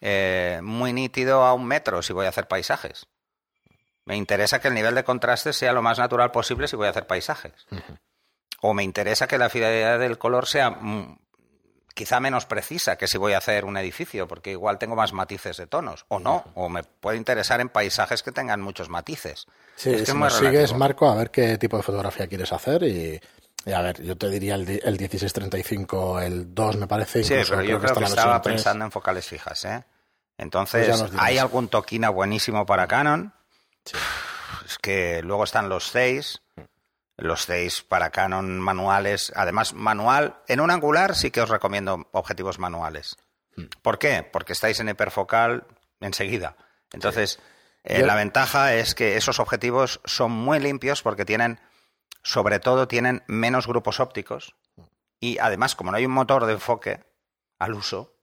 eh, 0.00 0.58
muy 0.64 0.92
nítido 0.92 1.44
a 1.44 1.54
un 1.54 1.64
metro 1.64 2.02
si 2.02 2.12
voy 2.12 2.26
a 2.26 2.30
hacer 2.30 2.48
paisajes. 2.48 3.06
Me 4.06 4.16
interesa 4.16 4.60
que 4.60 4.68
el 4.68 4.74
nivel 4.74 4.94
de 4.94 5.04
contraste 5.04 5.52
sea 5.52 5.72
lo 5.72 5.82
más 5.82 5.98
natural 5.98 6.30
posible 6.30 6.68
si 6.68 6.76
voy 6.76 6.86
a 6.86 6.90
hacer 6.90 7.06
paisajes. 7.06 7.66
O 8.62 8.72
me 8.72 8.84
interesa 8.84 9.26
que 9.26 9.36
la 9.36 9.50
fidelidad 9.50 9.98
del 9.98 10.16
color 10.16 10.46
sea 10.46 10.70
mm, 10.70 11.18
quizá 11.92 12.20
menos 12.20 12.46
precisa 12.46 12.96
que 12.96 13.08
si 13.08 13.18
voy 13.18 13.32
a 13.32 13.38
hacer 13.38 13.64
un 13.64 13.76
edificio, 13.76 14.28
porque 14.28 14.52
igual 14.52 14.78
tengo 14.78 14.94
más 14.94 15.12
matices 15.12 15.56
de 15.56 15.66
tonos. 15.66 16.04
O 16.08 16.20
no, 16.20 16.44
o 16.54 16.68
me 16.68 16.84
puede 16.84 17.16
interesar 17.16 17.60
en 17.60 17.68
paisajes 17.68 18.22
que 18.22 18.30
tengan 18.30 18.60
muchos 18.60 18.88
matices. 18.88 19.46
Sí, 19.74 19.98
si 19.98 20.30
sigues, 20.30 20.72
Marco, 20.74 21.08
a 21.08 21.16
ver 21.16 21.32
qué 21.32 21.58
tipo 21.58 21.76
de 21.76 21.82
fotografía 21.82 22.28
quieres 22.28 22.52
hacer 22.52 22.84
y... 22.84 23.20
a 23.72 23.80
ver, 23.82 24.00
yo 24.02 24.16
te 24.16 24.28
diría 24.30 24.54
el, 24.54 24.68
el 24.68 24.98
1635, 24.98 26.20
el 26.20 26.54
2 26.54 26.76
me 26.76 26.86
parece. 26.86 27.24
Sí, 27.24 27.34
pero 27.48 27.62
yo 27.62 27.80
creo 27.80 27.94
que, 27.94 28.04
estaba 28.04 28.40
pensando 28.40 28.84
en 28.84 28.92
focales 28.92 29.26
fijas, 29.26 29.64
¿eh? 29.64 29.84
Entonces, 30.38 31.00
pues 31.00 31.12
¿hay 31.18 31.38
algún 31.38 31.68
toquina 31.68 32.10
buenísimo 32.10 32.66
para 32.66 32.86
Canon? 32.86 33.32
Es 34.64 34.78
que 34.78 35.22
luego 35.22 35.44
están 35.44 35.68
los 35.68 35.88
6, 35.88 36.42
los 37.16 37.42
6 37.42 37.82
para 37.82 38.10
Canon 38.10 38.60
manuales. 38.60 39.32
Además, 39.36 39.74
manual, 39.74 40.36
en 40.48 40.60
un 40.60 40.70
angular 40.70 41.14
sí 41.14 41.30
que 41.30 41.40
os 41.40 41.48
recomiendo 41.48 42.08
objetivos 42.12 42.58
manuales. 42.58 43.16
Hmm. 43.56 43.66
¿Por 43.82 43.98
qué? 43.98 44.22
Porque 44.22 44.52
estáis 44.52 44.80
en 44.80 44.88
hiperfocal 44.88 45.66
enseguida. 46.00 46.56
Entonces, 46.92 47.40
eh, 47.84 48.02
la 48.02 48.14
ventaja 48.14 48.74
es 48.74 48.94
que 48.94 49.16
esos 49.16 49.38
objetivos 49.38 50.00
son 50.04 50.32
muy 50.32 50.58
limpios 50.60 51.02
porque 51.02 51.24
tienen 51.24 51.60
sobre 52.22 52.58
todo 52.58 52.88
tienen 52.88 53.22
menos 53.28 53.68
grupos 53.68 54.00
ópticos 54.00 54.56
y 55.20 55.38
además, 55.38 55.74
como 55.74 55.90
no 55.90 55.96
hay 55.96 56.06
un 56.06 56.12
motor 56.12 56.46
de 56.46 56.54
enfoque 56.54 57.04
al 57.58 57.74
uso, 57.74 58.16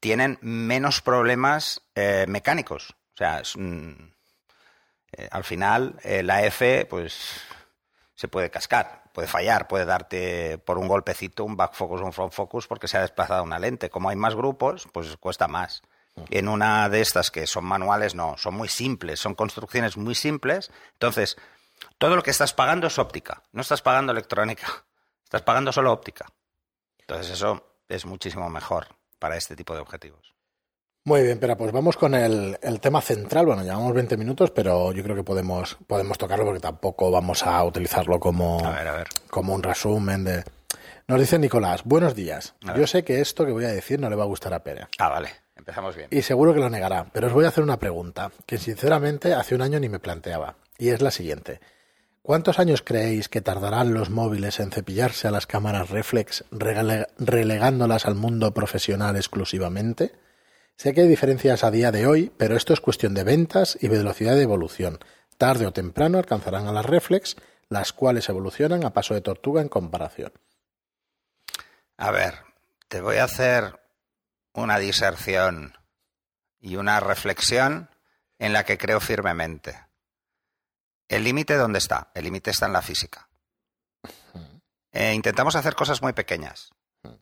tienen 0.00 0.38
menos 0.40 1.02
problemas 1.02 1.82
eh, 1.94 2.26
mecánicos. 2.28 2.90
O 2.90 3.16
sea, 3.16 3.40
es, 3.40 3.56
mm, 3.56 4.12
eh, 5.16 5.28
al 5.30 5.44
final 5.44 5.96
eh, 6.02 6.22
la 6.22 6.44
F 6.44 6.86
pues 6.86 7.40
se 8.14 8.28
puede 8.28 8.50
cascar, 8.50 9.04
puede 9.12 9.28
fallar, 9.28 9.68
puede 9.68 9.84
darte 9.84 10.58
por 10.58 10.78
un 10.78 10.88
golpecito 10.88 11.44
un 11.44 11.56
back 11.56 11.74
focus 11.74 12.00
o 12.00 12.04
un 12.04 12.12
front 12.12 12.32
focus 12.32 12.66
porque 12.66 12.88
se 12.88 12.98
ha 12.98 13.02
desplazado 13.02 13.42
una 13.42 13.58
lente. 13.58 13.90
Como 13.90 14.08
hay 14.08 14.16
más 14.16 14.34
grupos, 14.34 14.88
pues 14.92 15.16
cuesta 15.16 15.48
más. 15.48 15.82
En 16.30 16.48
una 16.48 16.88
de 16.88 17.02
estas 17.02 17.30
que 17.30 17.46
son 17.46 17.66
manuales, 17.66 18.14
no, 18.14 18.38
son 18.38 18.54
muy 18.54 18.68
simples, 18.68 19.20
son 19.20 19.34
construcciones 19.34 19.98
muy 19.98 20.14
simples. 20.14 20.70
Entonces, 20.92 21.36
todo 21.98 22.16
lo 22.16 22.22
que 22.22 22.30
estás 22.30 22.54
pagando 22.54 22.86
es 22.86 22.98
óptica, 22.98 23.42
no 23.52 23.60
estás 23.60 23.82
pagando 23.82 24.12
electrónica, 24.12 24.66
estás 25.24 25.42
pagando 25.42 25.72
solo 25.72 25.92
óptica. 25.92 26.26
Entonces, 27.00 27.32
eso 27.32 27.78
es 27.88 28.06
muchísimo 28.06 28.48
mejor 28.48 28.88
para 29.18 29.36
este 29.36 29.56
tipo 29.56 29.74
de 29.74 29.80
objetivos. 29.80 30.35
Muy 31.06 31.22
bien, 31.22 31.38
pero 31.38 31.56
pues 31.56 31.70
vamos 31.70 31.96
con 31.96 32.14
el, 32.16 32.58
el, 32.60 32.80
tema 32.80 33.00
central. 33.00 33.46
Bueno, 33.46 33.62
llevamos 33.62 33.94
20 33.94 34.16
minutos, 34.16 34.50
pero 34.50 34.90
yo 34.92 35.04
creo 35.04 35.14
que 35.14 35.22
podemos, 35.22 35.76
podemos 35.86 36.18
tocarlo 36.18 36.44
porque 36.44 36.58
tampoco 36.58 37.12
vamos 37.12 37.44
a 37.46 37.62
utilizarlo 37.62 38.18
como, 38.18 38.58
A 38.66 38.70
ver, 38.72 38.88
a 38.88 38.92
ver. 38.96 39.06
como 39.30 39.54
un 39.54 39.62
resumen 39.62 40.24
de... 40.24 40.42
Nos 41.06 41.20
dice 41.20 41.38
Nicolás, 41.38 41.82
buenos 41.84 42.16
días. 42.16 42.56
Yo 42.76 42.88
sé 42.88 43.04
que 43.04 43.20
esto 43.20 43.46
que 43.46 43.52
voy 43.52 43.64
a 43.66 43.68
decir 43.68 44.00
no 44.00 44.10
le 44.10 44.16
va 44.16 44.24
a 44.24 44.26
gustar 44.26 44.52
a 44.52 44.64
Pere. 44.64 44.88
Ah, 44.98 45.08
vale, 45.08 45.28
empezamos 45.54 45.94
bien. 45.94 46.08
Y 46.10 46.22
seguro 46.22 46.52
que 46.52 46.58
lo 46.58 46.68
negará, 46.68 47.06
pero 47.12 47.28
os 47.28 47.32
voy 47.32 47.44
a 47.44 47.48
hacer 47.48 47.62
una 47.62 47.78
pregunta 47.78 48.32
que 48.44 48.58
sinceramente 48.58 49.32
hace 49.32 49.54
un 49.54 49.62
año 49.62 49.78
ni 49.78 49.88
me 49.88 50.00
planteaba. 50.00 50.56
Y 50.76 50.88
es 50.88 51.00
la 51.02 51.12
siguiente. 51.12 51.60
¿Cuántos 52.22 52.58
años 52.58 52.82
creéis 52.84 53.28
que 53.28 53.40
tardarán 53.40 53.94
los 53.94 54.10
móviles 54.10 54.58
en 54.58 54.72
cepillarse 54.72 55.28
a 55.28 55.30
las 55.30 55.46
cámaras 55.46 55.88
reflex, 55.90 56.44
rele- 56.50 57.06
relegándolas 57.20 58.06
al 58.06 58.16
mundo 58.16 58.52
profesional 58.52 59.14
exclusivamente? 59.14 60.10
Sé 60.76 60.92
que 60.92 61.00
hay 61.00 61.08
diferencias 61.08 61.64
a 61.64 61.70
día 61.70 61.90
de 61.90 62.06
hoy, 62.06 62.30
pero 62.36 62.54
esto 62.54 62.74
es 62.74 62.80
cuestión 62.80 63.14
de 63.14 63.24
ventas 63.24 63.78
y 63.80 63.88
velocidad 63.88 64.34
de 64.34 64.42
evolución. 64.42 64.98
Tarde 65.38 65.66
o 65.66 65.72
temprano 65.72 66.18
alcanzarán 66.18 66.66
a 66.66 66.72
las 66.72 66.84
reflex, 66.84 67.36
las 67.70 67.94
cuales 67.94 68.28
evolucionan 68.28 68.84
a 68.84 68.92
paso 68.92 69.14
de 69.14 69.22
tortuga 69.22 69.62
en 69.62 69.68
comparación. 69.68 70.32
A 71.96 72.10
ver, 72.10 72.34
te 72.88 73.00
voy 73.00 73.16
a 73.16 73.24
hacer 73.24 73.80
una 74.52 74.78
diserción 74.78 75.78
y 76.60 76.76
una 76.76 77.00
reflexión 77.00 77.88
en 78.38 78.52
la 78.52 78.64
que 78.64 78.76
creo 78.76 79.00
firmemente. 79.00 79.86
¿El 81.08 81.24
límite 81.24 81.56
dónde 81.56 81.78
está? 81.78 82.10
El 82.14 82.24
límite 82.24 82.50
está 82.50 82.66
en 82.66 82.74
la 82.74 82.82
física. 82.82 83.30
Eh, 84.92 85.14
intentamos 85.14 85.56
hacer 85.56 85.74
cosas 85.74 86.02
muy 86.02 86.12
pequeñas. 86.12 86.70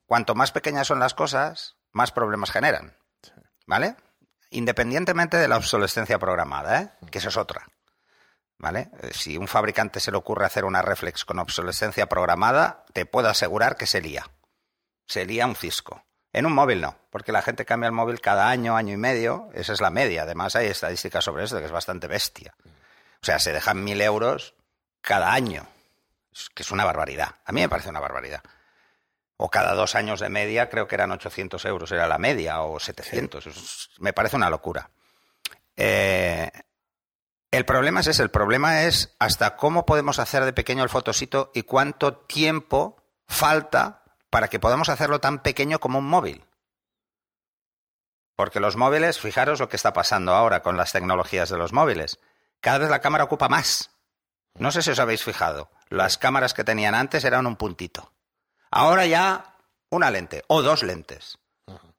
Cuanto 0.06 0.34
más 0.34 0.50
pequeñas 0.50 0.88
son 0.88 0.98
las 0.98 1.14
cosas, 1.14 1.76
más 1.92 2.10
problemas 2.10 2.50
generan. 2.50 2.96
¿Vale? 3.66 3.96
Independientemente 4.50 5.37
de 5.37 5.48
la 5.48 5.57
obsolescencia 5.57 6.18
programada, 6.18 6.81
¿eh? 6.81 6.90
que 7.11 7.18
eso 7.18 7.29
es 7.29 7.37
otra. 7.37 7.66
¿Vale? 8.59 8.90
Eh, 9.03 9.11
Si 9.12 9.37
un 9.37 9.48
fabricante 9.48 10.00
se 10.00 10.11
le 10.11 10.16
ocurre 10.16 10.46
hacer 10.46 10.64
una 10.64 10.83
reflex 10.83 11.24
con 11.24 11.38
obsolescencia 11.38 12.07
programada, 12.07 12.85
te 12.92 13.07
puedo 13.07 13.29
asegurar 13.29 13.77
que 13.77 13.87
se 13.87 14.00
lía. 14.00 14.31
Se 15.07 15.27
lía 15.27 15.46
un 15.46 15.57
cisco. 15.57 16.05
En 16.33 16.46
un 16.46 16.53
móvil 16.53 16.81
no, 16.81 16.96
porque 17.11 17.33
la 17.33 17.42
gente 17.42 17.64
cambia 17.64 17.87
el 17.87 17.92
móvil 17.92 18.20
cada 18.20 18.48
año, 18.48 18.77
año 18.77 18.92
y 18.92 18.96
medio. 18.96 19.50
Esa 19.55 19.72
es 19.72 19.81
la 19.81 19.90
media. 19.90 20.22
Además, 20.22 20.57
hay 20.57 20.66
estadísticas 20.66 21.24
sobre 21.24 21.44
esto, 21.44 21.59
que 21.59 21.64
es 21.66 21.70
bastante 21.70 22.07
bestia. 22.09 22.55
O 23.22 23.24
sea, 23.24 23.38
se 23.38 23.53
dejan 23.53 23.85
mil 23.85 24.00
euros 24.00 24.55
cada 25.00 25.33
año, 25.33 25.66
que 26.55 26.62
es 26.62 26.70
una 26.70 26.85
barbaridad. 26.85 27.37
A 27.44 27.53
mí 27.53 27.61
me 27.61 27.68
parece 27.68 27.88
una 27.88 28.00
barbaridad. 28.00 28.42
O 29.44 29.50
cada 29.50 29.74
dos 29.74 29.94
años 29.94 30.20
de 30.20 30.30
media, 30.30 30.70
creo 30.70 30.88
que 30.88 30.94
eran 30.94 31.11
800 31.12 31.62
euros, 31.66 31.92
era 31.92 32.09
la 32.09 32.16
media, 32.16 32.62
o 32.62 32.80
700. 32.80 33.46
Es- 33.46 33.90
me 33.98 34.14
parece 34.14 34.37
una 34.37 34.48
locura. 34.48 34.88
Eh, 35.76 36.50
el 37.50 37.66
problema 37.66 38.00
es 38.00 38.07
ese, 38.07 38.22
el 38.22 38.30
problema 38.30 38.85
es 38.85 39.14
hasta 39.18 39.57
cómo 39.57 39.85
podemos 39.85 40.18
hacer 40.18 40.46
de 40.46 40.54
pequeño 40.54 40.83
el 40.83 40.88
fotosito 40.88 41.50
y 41.54 41.64
cuánto 41.64 42.16
tiempo 42.16 42.96
falta 43.28 44.02
para 44.30 44.48
que 44.48 44.59
podamos 44.61 44.88
hacerlo 44.88 45.20
tan 45.20 45.40
pequeño 45.42 45.78
como 45.78 45.98
un 45.98 46.07
móvil. 46.09 46.42
Porque 48.37 48.61
los 48.61 48.76
móviles, 48.76 49.20
fijaros 49.20 49.61
lo 49.61 49.68
que 49.68 49.76
está 49.76 49.92
pasando 49.92 50.33
ahora 50.35 50.62
con 50.62 50.78
las 50.78 50.92
tecnologías 50.92 51.50
de 51.50 51.59
los 51.59 51.74
móviles. 51.74 52.18
Cada 52.61 52.78
vez 52.78 52.88
la 52.88 53.00
cámara 53.02 53.24
ocupa 53.24 53.50
más. 53.50 53.90
No 54.54 54.72
sé 54.72 54.80
si 54.80 54.90
os 54.90 54.98
habéis 55.00 55.22
fijado. 55.22 55.70
Las 55.90 56.16
cámaras 56.16 56.54
que 56.54 56.64
tenían 56.64 56.94
antes 56.94 57.24
eran 57.24 57.46
un 57.46 57.57
puntito. 57.57 58.13
Ahora 58.76 59.06
ya 59.06 59.54
una 59.90 60.10
lente 60.10 60.42
o 60.48 60.60
dos 60.62 60.82
lentes. 60.82 61.38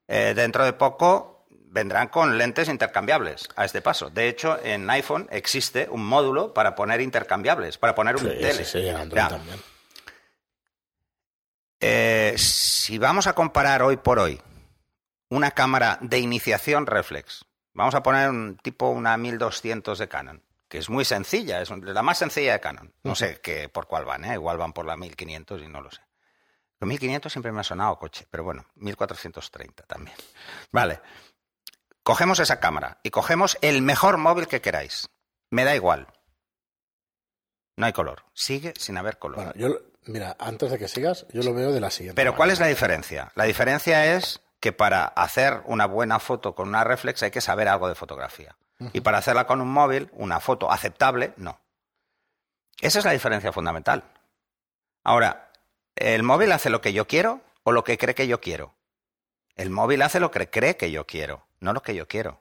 Eh, 0.08 0.34
dentro 0.36 0.62
de 0.64 0.74
poco 0.74 1.46
vendrán 1.50 2.08
con 2.08 2.36
lentes 2.36 2.68
intercambiables 2.68 3.48
a 3.56 3.64
este 3.64 3.80
paso. 3.80 4.10
De 4.10 4.28
hecho, 4.28 4.58
en 4.62 4.88
iPhone 4.90 5.26
existe 5.30 5.88
un 5.90 6.04
módulo 6.04 6.52
para 6.52 6.74
poner 6.74 7.00
intercambiables, 7.00 7.78
para 7.78 7.94
poner 7.94 8.16
un 8.16 8.22
Sí, 8.22 8.28
tele. 8.28 8.52
sí, 8.52 8.64
sí, 8.64 8.86
en 8.88 8.96
Android 8.96 9.22
Ya. 9.22 9.28
también. 9.30 9.58
Eh, 11.80 12.34
si 12.36 12.98
vamos 12.98 13.26
a 13.26 13.32
comparar 13.34 13.82
hoy 13.82 13.96
por 13.96 14.18
hoy 14.18 14.40
una 15.30 15.50
cámara 15.52 15.98
de 16.02 16.18
iniciación 16.18 16.86
reflex, 16.86 17.44
vamos 17.74 17.94
a 17.94 18.02
poner 18.02 18.28
un 18.30 18.56
tipo 18.58 18.88
una 18.90 19.16
1200 19.16 19.98
de 19.98 20.08
Canon, 20.08 20.42
que 20.68 20.78
es 20.78 20.88
muy 20.90 21.04
sencilla, 21.04 21.60
es 21.62 21.70
la 21.70 22.02
más 22.02 22.18
sencilla 22.18 22.52
de 22.52 22.60
Canon. 22.60 22.92
No 23.02 23.14
sé 23.14 23.40
qué, 23.42 23.68
por 23.68 23.86
cuál 23.86 24.04
van, 24.04 24.24
¿eh? 24.24 24.34
igual 24.34 24.56
van 24.58 24.72
por 24.72 24.84
la 24.86 24.96
1500 24.96 25.62
y 25.62 25.68
no 25.68 25.80
lo 25.80 25.90
sé. 25.90 26.00
Los 26.80 26.88
1500 26.88 27.32
siempre 27.32 27.52
me 27.52 27.60
ha 27.60 27.64
sonado 27.64 27.98
coche, 27.98 28.26
pero 28.30 28.44
bueno, 28.44 28.66
1430 28.76 29.84
también. 29.84 30.16
Vale. 30.72 31.00
Cogemos 32.02 32.38
esa 32.38 32.60
cámara 32.60 32.98
y 33.02 33.10
cogemos 33.10 33.58
el 33.62 33.82
mejor 33.82 34.18
móvil 34.18 34.46
que 34.46 34.60
queráis. 34.60 35.08
Me 35.50 35.64
da 35.64 35.74
igual. 35.74 36.06
No 37.76 37.86
hay 37.86 37.92
color. 37.92 38.24
Sigue 38.32 38.74
sin 38.78 38.96
haber 38.96 39.18
color. 39.18 39.36
Bueno, 39.36 39.52
yo, 39.54 39.78
mira, 40.04 40.36
antes 40.38 40.70
de 40.70 40.78
que 40.78 40.88
sigas, 40.88 41.26
yo 41.32 41.42
lo 41.42 41.52
veo 41.54 41.72
de 41.72 41.80
la 41.80 41.90
siguiente 41.90 42.14
Pero 42.14 42.32
¿cuál 42.36 42.48
manera. 42.48 42.54
es 42.54 42.60
la 42.60 42.66
diferencia? 42.68 43.32
La 43.34 43.44
diferencia 43.44 44.14
es 44.16 44.40
que 44.60 44.72
para 44.72 45.04
hacer 45.04 45.62
una 45.66 45.86
buena 45.86 46.18
foto 46.18 46.54
con 46.54 46.68
una 46.68 46.84
reflex 46.84 47.22
hay 47.22 47.30
que 47.30 47.40
saber 47.40 47.68
algo 47.68 47.88
de 47.88 47.94
fotografía. 47.94 48.56
Y 48.92 49.00
para 49.00 49.18
hacerla 49.18 49.46
con 49.46 49.60
un 49.62 49.68
móvil, 49.72 50.10
una 50.12 50.38
foto 50.38 50.70
aceptable, 50.70 51.32
no. 51.38 51.58
Esa 52.80 52.98
es 52.98 53.04
la 53.06 53.12
diferencia 53.12 53.52
fundamental. 53.52 54.04
Ahora, 55.02 55.45
¿el 55.96 56.22
móvil 56.22 56.52
hace 56.52 56.70
lo 56.70 56.80
que 56.80 56.92
yo 56.92 57.06
quiero 57.06 57.40
o 57.64 57.72
lo 57.72 57.84
que 57.84 57.98
cree 57.98 58.14
que 58.14 58.26
yo 58.28 58.40
quiero? 58.40 58.74
El 59.56 59.70
móvil 59.70 60.02
hace 60.02 60.20
lo 60.20 60.30
que 60.30 60.48
cree 60.50 60.76
que 60.76 60.90
yo 60.90 61.06
quiero, 61.06 61.46
no 61.60 61.72
lo 61.72 61.82
que 61.82 61.94
yo 61.94 62.06
quiero. 62.06 62.40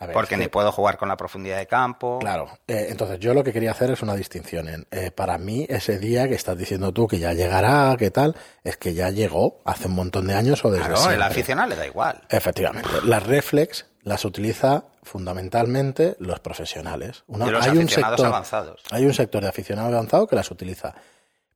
A 0.00 0.06
ver, 0.06 0.14
Porque 0.14 0.34
es 0.34 0.38
que- 0.38 0.44
ni 0.44 0.48
puedo 0.48 0.70
jugar 0.70 0.96
con 0.96 1.08
la 1.08 1.16
profundidad 1.16 1.58
de 1.58 1.66
campo. 1.66 2.18
Claro, 2.20 2.48
eh, 2.68 2.86
entonces 2.90 3.18
yo 3.18 3.34
lo 3.34 3.42
que 3.42 3.52
quería 3.52 3.72
hacer 3.72 3.90
es 3.90 4.00
una 4.00 4.14
distinción. 4.14 4.86
Eh, 4.92 5.10
para 5.10 5.38
mí, 5.38 5.66
ese 5.68 5.98
día 5.98 6.28
que 6.28 6.34
estás 6.36 6.56
diciendo 6.56 6.92
tú 6.92 7.08
que 7.08 7.18
ya 7.18 7.32
llegará, 7.32 7.96
que 7.98 8.10
tal, 8.12 8.36
es 8.62 8.76
que 8.76 8.94
ya 8.94 9.10
llegó 9.10 9.60
hace 9.64 9.88
un 9.88 9.94
montón 9.94 10.28
de 10.28 10.34
años 10.34 10.64
o 10.64 10.70
desde 10.70 10.88
Claro, 10.88 11.10
el 11.10 11.20
aficionado 11.22 11.68
le 11.70 11.76
da 11.76 11.86
igual. 11.86 12.22
Efectivamente. 12.30 12.88
Las 13.04 13.24
reflex 13.26 13.86
las 14.04 14.24
utiliza 14.24 14.84
fundamentalmente 15.02 16.16
los 16.20 16.38
profesionales. 16.40 17.24
Una- 17.26 17.50
los 17.50 17.64
hay 17.66 17.72
un 17.72 17.78
aficionados 17.84 18.16
sector, 18.18 18.26
avanzados. 18.32 18.82
Hay 18.90 19.04
un 19.04 19.14
sector 19.14 19.42
de 19.42 19.48
aficionado 19.48 19.88
avanzado 19.88 20.26
que 20.28 20.36
las 20.36 20.50
utiliza, 20.50 20.94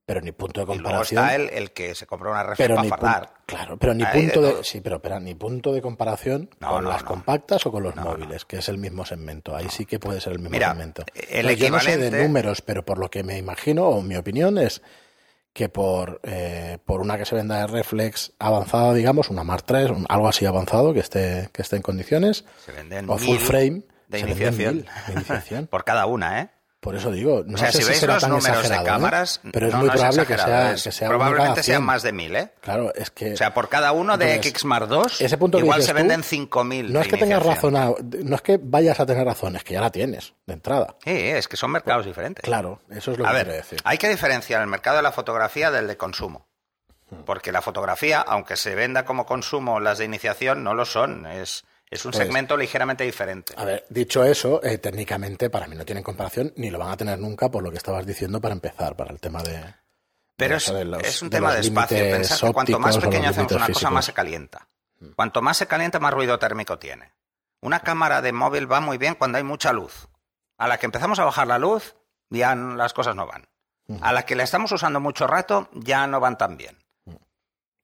pero 0.04 0.20
ni 0.20 0.32
punto 0.32 0.60
de 0.60 0.64
Y 0.74 0.78
luego 0.78 0.82
comparación. 0.98 1.22
está 1.24 1.34
el, 1.36 1.48
el 1.50 1.70
que 1.72 1.94
se 1.94 2.06
compró 2.06 2.30
una 2.32 2.42
reflex 2.42 2.58
pero 2.68 2.76
para 2.76 2.88
fardar. 2.88 3.34
claro, 3.46 3.76
pero 3.78 3.94
ni 3.94 4.04
punto 4.04 4.40
de, 4.42 4.64
sí, 4.64 4.80
pero 4.80 4.96
espera, 4.96 5.20
ni 5.20 5.34
punto 5.34 5.72
de 5.72 5.80
comparación 5.80 6.50
No, 6.60 6.70
con 6.70 6.84
no, 6.84 6.90
las 6.90 7.02
no. 7.02 7.08
compactas 7.08 7.64
o 7.66 7.72
con 7.72 7.82
los 7.84 7.94
móviles, 7.96 8.44
que 8.44 8.56
es 8.58 8.68
el 8.68 8.78
mismo 8.78 9.04
segmento. 9.06 9.54
Ahí 9.54 9.68
sí 9.68 9.86
que 9.86 9.98
puede 10.00 10.20
ser 10.20 10.32
el 10.32 10.38
mismo 10.40 10.50
Mira, 10.52 10.70
segmento. 10.70 11.04
el 11.30 11.54
yo 11.56 11.70
no 11.70 11.78
sé 11.80 11.96
de 11.98 12.10
números, 12.26 12.62
pero 12.62 12.84
por 12.84 12.98
lo 12.98 13.10
que 13.10 13.22
me 13.22 13.38
imagino 13.38 13.84
o 13.88 14.02
mi 14.02 14.16
opinión 14.16 14.58
es 14.58 14.82
que 15.52 15.68
por, 15.68 16.18
eh, 16.24 16.78
por 16.86 17.00
una 17.02 17.18
que 17.18 17.26
se 17.26 17.34
venda 17.34 17.58
de 17.58 17.66
reflex 17.66 18.32
avanzada, 18.38 18.94
digamos, 18.94 19.28
una 19.28 19.44
Mark 19.44 19.64
3, 19.66 19.90
un- 19.90 20.06
algo 20.08 20.26
así 20.26 20.46
avanzado 20.46 20.94
que 20.94 21.00
esté, 21.00 21.50
que 21.52 21.60
esté 21.62 21.76
en 21.76 21.82
condiciones, 21.82 22.44
Se 22.64 22.72
venden 22.72 23.08
o 23.10 23.18
full 23.18 23.36
frame, 23.36 23.82
de 24.08 24.18
se 24.18 24.24
venden 24.24 24.28
iniciación. 24.48 24.74
mil 24.76 24.86
de 25.08 25.12
iniciación. 25.12 25.66
Por 25.70 25.84
cada 25.84 26.06
una, 26.06 26.40
¿eh? 26.40 26.48
Por 26.82 26.96
eso 26.96 27.12
digo, 27.12 27.44
no 27.46 27.54
O 27.54 27.58
sea, 27.58 27.70
sé 27.70 27.78
si 27.78 27.82
si 27.84 27.88
veis 27.90 28.00
será 28.00 28.14
los 28.14 28.22
tan 28.22 28.30
números 28.32 28.68
de 28.68 28.74
¿eh? 28.74 28.80
cámaras, 28.84 29.40
pero 29.52 29.68
es 29.68 29.72
no, 29.72 29.78
muy 29.78 29.86
no 29.86 29.94
es 29.94 30.00
probable 30.00 30.26
que 30.26 30.36
sea, 30.36 30.72
es- 30.72 30.82
que 30.82 30.90
sea 30.90 31.08
una 31.08 31.16
probablemente 31.16 31.62
sean 31.62 31.76
100. 31.76 31.84
más 31.84 32.02
de 32.02 32.12
mil, 32.12 32.34
¿eh? 32.34 32.52
Claro, 32.60 32.92
es 32.94 33.10
que 33.12 33.34
O 33.34 33.36
sea, 33.36 33.54
por 33.54 33.68
cada 33.68 33.92
uno 33.92 34.18
de 34.18 34.24
Entonces, 34.34 34.50
X 34.50 34.64
más 34.64 34.88
2, 34.88 35.20
ese 35.20 35.38
punto 35.38 35.58
que 35.58 35.64
igual 35.64 35.80
se 35.80 35.92
venden 35.92 36.22
5.000 36.24 36.90
no 36.92 37.00
es 37.00 37.06
que 37.06 37.16
tengas 37.16 37.40
razón, 37.46 37.74
no 37.74 38.34
es 38.34 38.42
que 38.42 38.58
vayas 38.60 38.98
a 38.98 39.06
tener 39.06 39.24
razón, 39.24 39.54
es 39.54 39.62
que 39.62 39.74
ya 39.74 39.80
la 39.80 39.90
tienes 39.92 40.34
de 40.44 40.54
entrada. 40.54 40.96
Sí, 41.04 41.12
es 41.12 41.46
que 41.46 41.56
son 41.56 41.70
mercados 41.70 42.04
diferentes. 42.04 42.42
Claro, 42.44 42.80
eso 42.90 43.12
es 43.12 43.18
lo 43.18 43.26
A 43.26 43.30
que 43.30 43.34
ver, 43.36 43.44
quiero 43.46 43.56
decir. 43.62 43.78
hay 43.84 43.98
que 43.98 44.08
diferenciar 44.08 44.60
el 44.60 44.66
mercado 44.66 44.96
de 44.96 45.02
la 45.04 45.12
fotografía 45.12 45.70
del 45.70 45.86
de 45.86 45.96
consumo. 45.96 46.48
Porque 47.26 47.52
la 47.52 47.62
fotografía, 47.62 48.22
aunque 48.22 48.56
se 48.56 48.74
venda 48.74 49.04
como 49.04 49.24
consumo 49.26 49.78
las 49.78 49.98
de 49.98 50.06
iniciación, 50.06 50.64
no 50.64 50.74
lo 50.74 50.84
son. 50.86 51.26
Es, 51.26 51.64
Es 51.92 52.06
un 52.06 52.12
Pues- 52.12 52.24
segmento 52.24 52.56
ligeramente 52.56 53.04
diferente. 53.04 53.52
A 53.54 53.66
ver, 53.66 53.84
dicho 53.90 54.24
eso, 54.24 54.62
eh, 54.64 54.78
técnicamente 54.78 55.50
para 55.50 55.66
mí 55.66 55.76
no 55.76 55.84
tienen 55.84 56.02
comparación 56.02 56.50
ni 56.56 56.70
lo 56.70 56.78
van 56.78 56.88
a 56.90 56.96
tener 56.96 57.18
nunca 57.18 57.50
por 57.50 57.62
lo 57.62 57.70
que 57.70 57.76
estabas 57.76 58.06
diciendo 58.06 58.40
para 58.40 58.54
empezar, 58.54 58.96
para 58.96 59.10
el 59.12 59.20
tema 59.20 59.42
de. 59.42 59.62
Pero 60.34 60.52
de 60.52 60.56
es, 60.56 60.62
eso 60.64 60.74
de 60.74 60.84
los- 60.86 61.02
es 61.04 61.20
un 61.20 61.28
de 61.28 61.36
tema 61.36 61.52
de 61.52 61.60
espacio. 61.60 61.98
Pensad 61.98 62.40
que 62.46 62.52
cuanto 62.54 62.78
más 62.78 62.96
pequeño 62.96 63.28
hacemos 63.28 63.52
una 63.52 63.68
cosa, 63.68 63.90
más 63.90 64.04
se 64.06 64.14
calienta. 64.14 64.68
Cuanto 65.14 65.42
más 65.42 65.58
se 65.58 65.66
calienta, 65.66 66.00
más 66.00 66.14
ruido 66.14 66.38
térmico 66.38 66.78
tiene. 66.78 67.12
Una 67.60 67.80
cámara 67.80 68.22
de 68.22 68.32
móvil 68.32 68.70
va 68.72 68.80
muy 68.80 68.96
bien 68.96 69.14
cuando 69.14 69.36
hay 69.36 69.44
mucha 69.44 69.74
luz. 69.74 70.08
A 70.56 70.68
la 70.68 70.78
que 70.78 70.86
empezamos 70.86 71.18
a 71.18 71.24
bajar 71.24 71.46
la 71.46 71.58
luz, 71.58 71.94
ya 72.30 72.54
las 72.54 72.94
cosas 72.94 73.14
no 73.14 73.26
van. 73.26 73.46
A 74.00 74.14
la 74.14 74.24
que 74.24 74.34
la 74.34 74.44
estamos 74.44 74.72
usando 74.72 74.98
mucho 74.98 75.26
rato, 75.26 75.68
ya 75.74 76.06
no 76.06 76.20
van 76.20 76.38
tan 76.38 76.56
bien. 76.56 76.78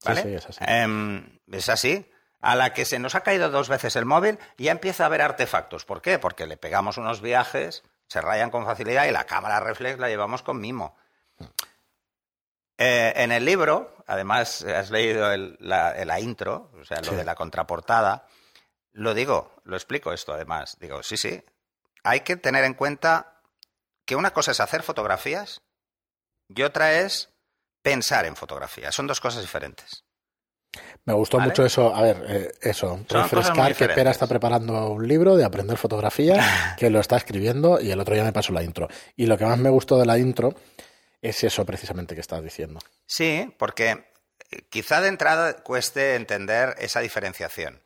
¿Vale? 0.04 0.22
sí, 0.22 0.28
es 0.34 0.46
así. 0.46 0.58
Em, 0.66 1.38
es 1.52 1.68
así. 1.68 2.10
A 2.40 2.54
la 2.54 2.72
que 2.72 2.84
se 2.84 2.98
nos 2.98 3.14
ha 3.14 3.22
caído 3.22 3.50
dos 3.50 3.68
veces 3.68 3.96
el 3.96 4.04
móvil, 4.04 4.38
ya 4.58 4.70
empieza 4.72 5.02
a 5.02 5.06
haber 5.06 5.22
artefactos. 5.22 5.84
¿Por 5.84 6.00
qué? 6.02 6.18
Porque 6.18 6.46
le 6.46 6.56
pegamos 6.56 6.96
unos 6.96 7.20
viajes, 7.20 7.82
se 8.08 8.20
rayan 8.20 8.50
con 8.50 8.64
facilidad 8.64 9.06
y 9.06 9.10
la 9.10 9.24
cámara 9.24 9.58
reflex 9.60 9.98
la 9.98 10.08
llevamos 10.08 10.42
con 10.42 10.60
mimo. 10.60 10.96
Eh, 12.80 13.12
en 13.16 13.32
el 13.32 13.44
libro, 13.44 13.92
además, 14.06 14.62
has 14.62 14.90
leído 14.90 15.32
el- 15.32 15.56
la, 15.60 15.92
la 16.04 16.20
intro, 16.20 16.70
o 16.80 16.84
sea, 16.84 16.98
lo 16.98 17.10
Sí. 17.10 17.16
de 17.16 17.24
la 17.24 17.34
contraportada. 17.34 18.26
Lo 18.92 19.14
digo, 19.14 19.52
lo 19.64 19.76
explico 19.76 20.12
esto 20.12 20.32
además. 20.32 20.76
Digo, 20.78 21.02
sí, 21.02 21.16
sí. 21.16 21.42
Hay 22.04 22.20
que 22.20 22.36
tener 22.36 22.64
en 22.64 22.74
cuenta 22.74 23.40
que 24.04 24.14
una 24.16 24.30
cosa 24.32 24.52
es 24.52 24.60
hacer 24.60 24.82
fotografías 24.84 25.60
y 26.48 26.62
otra 26.62 26.92
es 27.00 27.30
pensar 27.82 28.26
en 28.26 28.36
fotografías. 28.36 28.94
Son 28.94 29.06
dos 29.08 29.20
cosas 29.20 29.42
diferentes. 29.42 30.04
Me 31.04 31.14
gustó 31.14 31.38
¿Vale? 31.38 31.50
mucho 31.50 31.64
eso, 31.64 31.94
a 31.94 32.02
ver, 32.02 32.24
eh, 32.28 32.52
eso, 32.60 33.00
Son 33.08 33.22
refrescar 33.22 33.74
que. 33.74 33.88
Pera 33.88 34.10
está 34.10 34.26
preparando 34.26 34.90
un 34.90 35.08
libro 35.08 35.36
de 35.36 35.44
aprender 35.44 35.78
fotografía, 35.78 36.74
que 36.78 36.90
lo 36.90 37.00
está 37.00 37.16
escribiendo 37.16 37.80
y 37.80 37.90
el 37.90 38.00
otro 38.00 38.14
día 38.14 38.24
me 38.24 38.32
pasó 38.32 38.52
la 38.52 38.62
intro. 38.62 38.88
Y 39.16 39.26
lo 39.26 39.38
que 39.38 39.46
más 39.46 39.58
me 39.58 39.70
gustó 39.70 39.98
de 39.98 40.06
la 40.06 40.18
intro 40.18 40.54
es 41.22 41.42
eso 41.44 41.64
precisamente 41.64 42.14
que 42.14 42.20
estás 42.20 42.42
diciendo. 42.42 42.80
Sí, 43.06 43.54
porque 43.58 44.12
eh, 44.50 44.62
quizá 44.68 45.00
de 45.00 45.08
entrada 45.08 45.62
cueste 45.62 46.14
entender 46.14 46.74
esa 46.78 47.00
diferenciación. 47.00 47.82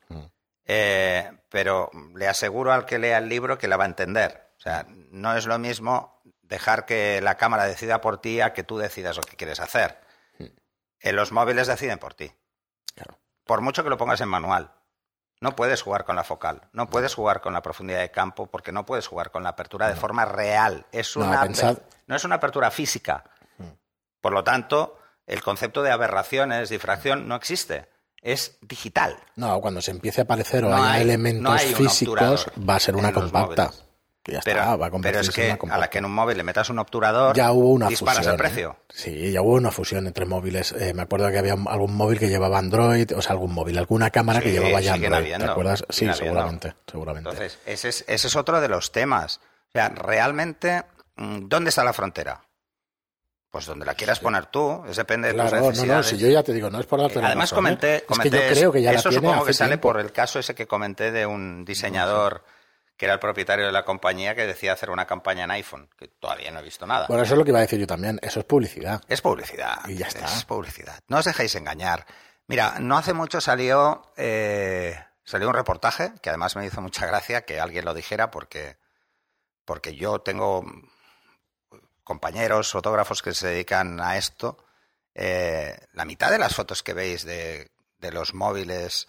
Eh, 0.64 1.30
pero 1.48 1.90
le 2.14 2.28
aseguro 2.28 2.72
al 2.72 2.86
que 2.86 2.98
lea 2.98 3.18
el 3.18 3.28
libro 3.28 3.58
que 3.58 3.68
la 3.68 3.76
va 3.76 3.84
a 3.84 3.88
entender. 3.88 4.52
O 4.58 4.60
sea, 4.60 4.86
no 4.88 5.36
es 5.36 5.46
lo 5.46 5.58
mismo 5.58 6.22
dejar 6.42 6.86
que 6.86 7.20
la 7.20 7.36
cámara 7.36 7.64
decida 7.64 8.00
por 8.00 8.20
ti 8.20 8.40
a 8.40 8.52
que 8.52 8.62
tú 8.62 8.78
decidas 8.78 9.16
lo 9.16 9.22
que 9.22 9.36
quieres 9.36 9.60
hacer. 9.60 9.98
Eh, 11.00 11.12
los 11.12 11.32
móviles 11.32 11.66
deciden 11.66 11.98
por 11.98 12.14
ti. 12.14 12.32
Por 13.44 13.60
mucho 13.60 13.82
que 13.82 13.90
lo 13.90 13.96
pongas 13.98 14.20
en 14.20 14.28
manual. 14.28 14.72
No 15.40 15.56
puedes 15.56 15.82
jugar 15.82 16.04
con 16.04 16.14
la 16.14 16.22
focal, 16.22 16.68
no 16.72 16.88
puedes 16.88 17.14
jugar 17.16 17.40
con 17.40 17.52
la 17.52 17.62
profundidad 17.62 17.98
de 17.98 18.12
campo 18.12 18.46
porque 18.46 18.70
no 18.70 18.86
puedes 18.86 19.08
jugar 19.08 19.32
con 19.32 19.42
la 19.42 19.48
apertura 19.50 19.88
de 19.88 19.96
forma 19.96 20.24
real. 20.24 20.86
Es 20.92 21.16
No, 21.16 21.24
una 21.26 21.42
pensad- 21.42 21.82
no 22.06 22.14
es 22.14 22.24
una 22.24 22.36
apertura 22.36 22.70
física. 22.70 23.24
Por 24.20 24.32
lo 24.32 24.44
tanto, 24.44 24.98
el 25.26 25.42
concepto 25.42 25.82
de 25.82 25.90
aberraciones, 25.90 26.68
difracción, 26.68 27.26
no 27.26 27.34
existe. 27.34 27.88
Es 28.20 28.56
digital. 28.60 29.16
No, 29.34 29.60
cuando 29.60 29.82
se 29.82 29.90
empiece 29.90 30.20
a 30.20 30.24
aparecer 30.24 30.64
o 30.64 30.68
No 30.68 30.76
haya 30.76 30.92
hay- 30.92 31.02
elementos 31.02 31.42
no 31.42 31.52
hay 31.52 31.74
físicos, 31.74 32.46
va 32.68 32.76
a 32.76 32.80
ser 32.80 32.94
una 32.94 33.12
compacta. 33.12 33.64
móviles. 33.64 33.84
Que 34.22 34.32
ya 34.32 34.40
Pero, 34.44 34.60
está, 34.60 34.76
va 34.76 34.86
a 34.86 34.90
pero 35.00 35.18
es 35.18 35.30
que 35.30 35.58
a 35.68 35.78
la 35.78 35.90
que 35.90 35.98
en 35.98 36.04
un 36.04 36.12
móvil 36.14 36.36
le 36.36 36.44
metas 36.44 36.70
un 36.70 36.78
obturador, 36.78 37.34
ya 37.34 37.50
hubo 37.50 37.70
una 37.70 37.88
disparas 37.88 38.18
fusión. 38.18 38.34
el 38.34 38.38
precio. 38.38 38.76
¿eh? 38.78 38.84
Sí, 38.88 39.32
ya 39.32 39.42
hubo 39.42 39.54
una 39.54 39.72
fusión 39.72 40.06
entre 40.06 40.26
móviles. 40.26 40.70
Eh, 40.78 40.94
me 40.94 41.02
acuerdo 41.02 41.28
que 41.30 41.38
había 41.38 41.54
algún 41.54 41.96
móvil 41.96 42.20
que 42.20 42.28
llevaba 42.28 42.58
Android, 42.58 43.10
o 43.16 43.20
sea, 43.20 43.32
algún 43.32 43.52
móvil, 43.52 43.78
alguna 43.78 44.10
cámara 44.10 44.40
que 44.40 44.52
llevaba 44.52 44.80
ya 44.80 44.94
Android. 44.94 45.36
¿Te 45.36 45.44
acuerdas? 45.44 45.84
Sí, 45.88 46.04
habiendo. 46.04 46.14
seguramente, 46.24 46.74
seguramente. 46.86 47.30
Entonces, 47.30 47.58
ese 47.66 47.88
es, 47.88 48.04
ese 48.06 48.28
es 48.28 48.36
otro 48.36 48.60
de 48.60 48.68
los 48.68 48.92
temas. 48.92 49.40
O 49.68 49.72
sea, 49.72 49.88
realmente, 49.88 50.84
mm, 51.16 51.48
¿dónde 51.48 51.70
está 51.70 51.82
la 51.82 51.92
frontera? 51.92 52.42
Pues 53.50 53.66
donde 53.66 53.84
la 53.84 53.94
quieras 53.94 54.20
poner 54.20 54.46
tú, 54.46 54.84
es 54.88 54.96
depende 54.96 55.28
de 55.28 55.34
tus 55.34 55.42
Claro, 55.42 55.56
no, 55.56 55.62
no, 55.64 55.70
necesidades. 55.72 56.06
si 56.06 56.16
yo 56.18 56.28
ya 56.28 56.42
te 56.44 56.52
digo, 56.54 56.70
no 56.70 56.78
es 56.80 56.86
por 56.86 57.00
darte 57.00 57.20
la 57.20 57.26
Además 57.26 57.50
razón, 57.50 57.56
¿eh? 57.56 57.58
comenté, 57.58 57.96
Es 57.96 58.02
comenté 58.04 58.30
que 58.30 58.46
yo 58.54 58.54
creo 58.54 58.72
que 58.72 58.82
ya 58.82 58.92
eso 58.92 59.08
la 59.08 59.18
tiene 59.18 59.26
supongo 59.28 59.44
que 59.46 59.52
sale 59.52 59.78
por 59.78 59.98
el 60.00 60.12
caso 60.12 60.38
ese 60.38 60.54
que 60.54 60.66
comenté 60.66 61.10
de 61.10 61.26
un 61.26 61.64
diseñador 61.64 62.44
que 63.02 63.06
era 63.06 63.14
el 63.14 63.18
propietario 63.18 63.66
de 63.66 63.72
la 63.72 63.84
compañía 63.84 64.36
que 64.36 64.46
decía 64.46 64.74
hacer 64.74 64.88
una 64.88 65.08
campaña 65.08 65.42
en 65.42 65.50
iPhone, 65.50 65.90
que 65.98 66.06
todavía 66.06 66.52
no 66.52 66.60
he 66.60 66.62
visto 66.62 66.86
nada. 66.86 67.08
Bueno, 67.08 67.24
eso 67.24 67.34
es 67.34 67.38
lo 67.38 67.44
que 67.44 67.50
iba 67.50 67.58
a 67.58 67.62
decir 67.62 67.80
yo 67.80 67.86
también. 67.88 68.20
Eso 68.22 68.38
es 68.38 68.46
publicidad. 68.46 69.02
Es 69.08 69.20
publicidad. 69.20 69.80
Y 69.88 69.96
ya 69.96 70.06
está. 70.06 70.26
Es 70.26 70.44
publicidad. 70.44 71.00
No 71.08 71.18
os 71.18 71.24
dejéis 71.24 71.52
engañar. 71.56 72.06
Mira, 72.46 72.76
no 72.78 72.96
hace 72.96 73.12
mucho 73.12 73.40
salió, 73.40 74.12
eh, 74.16 74.96
salió 75.24 75.48
un 75.48 75.54
reportaje 75.54 76.12
que 76.22 76.28
además 76.28 76.54
me 76.54 76.64
hizo 76.64 76.80
mucha 76.80 77.04
gracia 77.04 77.44
que 77.44 77.58
alguien 77.58 77.84
lo 77.84 77.92
dijera 77.92 78.30
porque, 78.30 78.76
porque 79.64 79.96
yo 79.96 80.20
tengo 80.20 80.64
compañeros 82.04 82.70
fotógrafos 82.70 83.20
que 83.20 83.34
se 83.34 83.48
dedican 83.48 83.98
a 84.00 84.16
esto. 84.16 84.64
Eh, 85.12 85.76
la 85.92 86.04
mitad 86.04 86.30
de 86.30 86.38
las 86.38 86.54
fotos 86.54 86.84
que 86.84 86.94
veis 86.94 87.24
de, 87.24 87.72
de 87.98 88.12
los 88.12 88.32
móviles 88.32 89.08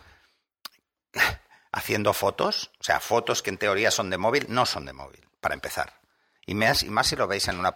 haciendo 1.74 2.14
fotos, 2.14 2.72
o 2.80 2.84
sea, 2.84 3.00
fotos 3.02 3.42
que 3.42 3.50
en 3.50 3.58
teoría 3.58 3.92
son 3.92 4.10
de 4.10 4.18
móvil, 4.18 4.46
no 4.48 4.66
son 4.66 4.86
de 4.86 4.94
móvil, 4.94 5.28
para 5.42 5.56
empezar. 5.56 6.00
Y 6.46 6.56
más, 6.56 6.84
y 6.84 6.90
más 6.90 7.08
si 7.08 7.16
lo 7.16 7.28
veis 7.28 7.48
en 7.48 7.60
una 7.60 7.76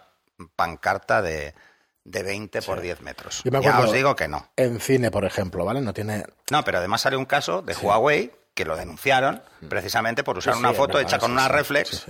pancarta 0.55 1.21
de, 1.21 1.53
de 2.03 2.23
20 2.23 2.61
por 2.61 2.79
10 2.79 3.01
metros. 3.01 3.41
Yo 3.43 3.51
me 3.51 3.61
Ya 3.61 3.79
os 3.79 3.91
digo 3.91 4.15
que 4.15 4.27
no. 4.27 4.49
En 4.55 4.79
cine, 4.79 5.11
por 5.11 5.25
ejemplo, 5.25 5.65
¿vale? 5.65 5.81
No 5.81 5.93
tiene... 5.93 6.25
No, 6.51 6.63
pero 6.63 6.77
además 6.77 7.01
salió 7.01 7.17
un 7.19 7.25
caso 7.25 7.61
de 7.61 7.75
Huawei 7.75 8.31
que 8.57 8.65
lo 8.65 8.75
denunciaron 8.75 9.41
precisamente 9.69 10.23
por 10.23 10.37
usar 10.39 10.55
Sí, 10.55 10.59
una 10.59 10.71
sí, 10.71 10.75
foto 10.75 10.97
verdad, 10.97 11.03
hecha 11.09 11.19
con 11.19 11.31
una 11.31 11.47
reflex 11.47 12.05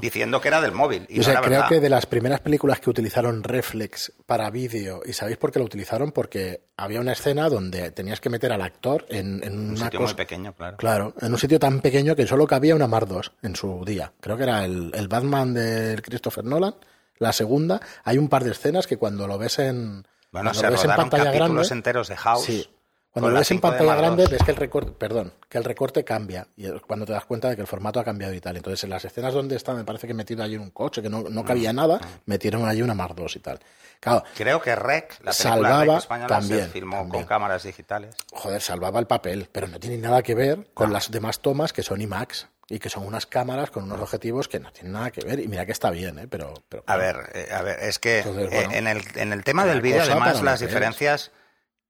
diciendo 0.00 0.40
que 0.40 0.48
era 0.48 0.60
del 0.62 0.72
móvil. 0.72 1.06
Y 1.10 1.18
no 1.18 1.22
sé, 1.22 1.32
era 1.32 1.40
creo 1.40 1.50
verdad. 1.52 1.68
que 1.68 1.80
de 1.80 1.88
las 1.90 2.06
primeras 2.06 2.40
películas 2.40 2.80
que 2.80 2.88
utilizaron 2.88 3.44
reflex 3.44 4.10
para 4.26 4.48
vídeo, 4.50 5.02
¿y 5.04 5.12
sabéis 5.12 5.36
por 5.36 5.52
qué 5.52 5.58
lo 5.58 5.66
utilizaron? 5.66 6.12
Porque 6.12 6.62
había 6.78 7.00
una 7.00 7.12
escena 7.12 7.48
donde 7.50 7.90
tenías 7.90 8.20
que 8.20 8.30
meter 8.30 8.52
al 8.52 8.62
actor 8.62 9.04
en, 9.10 9.44
en 9.44 9.52
un 9.58 9.68
una 9.72 9.84
sitio 9.84 10.00
cosa... 10.00 10.14
muy 10.14 10.16
pequeño, 10.16 10.54
claro. 10.54 10.76
Claro, 10.78 11.14
en 11.20 11.30
un 11.32 11.38
sitio 11.38 11.58
tan 11.58 11.80
pequeño 11.80 12.16
que 12.16 12.26
solo 12.26 12.46
cabía 12.46 12.74
una 12.74 12.86
Mar 12.86 13.06
2 13.06 13.32
en 13.42 13.54
su 13.54 13.84
día. 13.84 14.12
Creo 14.20 14.38
que 14.38 14.44
era 14.44 14.64
el, 14.64 14.90
el 14.94 15.08
Batman 15.08 15.52
de 15.52 16.00
Christopher 16.02 16.44
Nolan, 16.44 16.74
la 17.18 17.32
segunda. 17.34 17.80
Hay 18.04 18.16
un 18.16 18.28
par 18.28 18.44
de 18.44 18.52
escenas 18.52 18.86
que 18.86 18.96
cuando 18.96 19.26
lo 19.28 19.36
ves 19.38 19.58
en, 19.58 20.06
Bueno, 20.30 20.54
se 20.54 20.68
rodaron 20.70 21.10
capítulos 21.10 21.34
grande, 21.34 21.68
enteros 21.70 22.08
de 22.08 22.16
House. 22.16 22.44
Sí. 22.44 22.68
Cuando 23.12 23.30
lo 23.30 23.38
ves 23.38 23.50
en 23.50 23.58
5D 23.58 23.60
pantalla 23.60 23.84
Mark 23.90 23.98
grande, 24.00 24.22
II. 24.24 24.28
ves 24.30 24.42
que 24.42 24.50
el 24.52 24.56
recorte, 24.56 24.92
perdón, 24.92 25.34
que 25.48 25.58
el 25.58 25.64
recorte 25.64 26.02
cambia 26.02 26.46
y 26.56 26.68
cuando 26.80 27.04
te 27.04 27.12
das 27.12 27.24
cuenta 27.26 27.50
de 27.50 27.56
que 27.56 27.60
el 27.60 27.66
formato 27.66 28.00
ha 28.00 28.04
cambiado 28.04 28.32
y 28.32 28.40
tal. 28.40 28.56
Entonces, 28.56 28.82
en 28.84 28.90
las 28.90 29.04
escenas 29.04 29.34
donde 29.34 29.54
está, 29.56 29.74
me 29.74 29.84
parece 29.84 30.06
que 30.06 30.14
metido 30.14 30.42
allí 30.42 30.56
un 30.56 30.70
coche, 30.70 31.02
que 31.02 31.10
no, 31.10 31.22
no 31.28 31.42
Mm. 31.42 31.46
cabía 31.46 31.72
nada, 31.74 32.00
metieron 32.24 32.66
allí 32.66 32.80
una 32.80 32.94
Mar 32.94 33.14
2 33.14 33.36
y 33.36 33.40
tal. 33.40 33.60
Claro, 34.00 34.24
Creo 34.34 34.60
que 34.62 34.74
Rec, 34.74 35.10
la 35.22 35.30
película 35.30 35.32
Salvaba 35.34 35.84
Rec 35.84 35.98
española, 35.98 36.26
también, 36.26 36.60
se 36.64 36.68
filmó 36.70 36.96
también. 36.96 37.10
con 37.12 37.24
cámaras 37.28 37.62
digitales. 37.64 38.14
joder, 38.32 38.60
salvaba 38.62 38.98
el 38.98 39.06
papel, 39.06 39.48
pero 39.52 39.68
no 39.68 39.78
tiene 39.78 39.98
nada 39.98 40.22
que 40.22 40.34
ver 40.34 40.66
con 40.74 40.92
las 40.92 41.10
demás 41.10 41.40
tomas 41.40 41.72
que 41.74 41.82
son 41.82 42.00
IMAX 42.00 42.48
y 42.68 42.78
que 42.78 42.88
son 42.88 43.04
unas 43.06 43.26
cámaras 43.26 43.70
con 43.70 43.84
unos 43.84 44.00
objetivos 44.00 44.48
que 44.48 44.58
no 44.58 44.72
tienen 44.72 44.92
nada 44.94 45.10
que 45.10 45.20
ver. 45.22 45.38
Y 45.38 45.48
mira 45.48 45.66
que 45.66 45.72
está 45.72 45.90
bien, 45.90 46.18
¿eh? 46.18 46.26
Pero, 46.28 46.54
pero 46.68 46.82
A 46.86 46.96
ver, 46.96 47.16
eh, 47.34 47.48
a 47.52 47.60
ver, 47.60 47.78
es 47.80 47.98
que 47.98 48.20
Entonces, 48.20 48.48
eh, 48.52 48.68
en, 48.72 48.86
el, 48.88 49.02
en 49.16 49.32
el 49.34 49.44
tema 49.44 49.66
del 49.66 49.82
vídeo, 49.82 50.00
además, 50.02 50.40
las 50.42 50.62
es. 50.62 51.30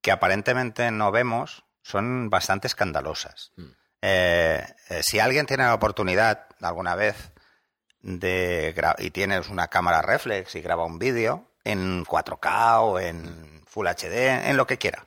Que 0.03 0.11
aparentemente 0.11 0.91
no 0.91 1.11
vemos 1.11 1.63
son 1.81 2.29
bastante 2.29 2.67
escandalosas. 2.67 3.53
Mm. 3.55 3.71
Eh, 4.01 4.65
eh, 4.89 5.01
si 5.01 5.19
alguien 5.19 5.45
tiene 5.45 5.63
la 5.63 5.73
oportunidad 5.73 6.47
alguna 6.61 6.93
vez 6.93 7.31
de 8.01 8.75
y 8.99 9.11
tienes 9.11 9.47
una 9.47 9.69
cámara 9.69 10.01
reflex 10.01 10.55
y 10.55 10.61
graba 10.61 10.85
un 10.85 10.99
vídeo 10.99 11.49
en 11.63 12.05
4K 12.05 12.81
o 12.81 12.99
en 12.99 13.63
Full 13.65 13.87
HD, 13.87 14.49
en 14.49 14.57
lo 14.57 14.67
que 14.67 14.77
quiera. 14.77 15.05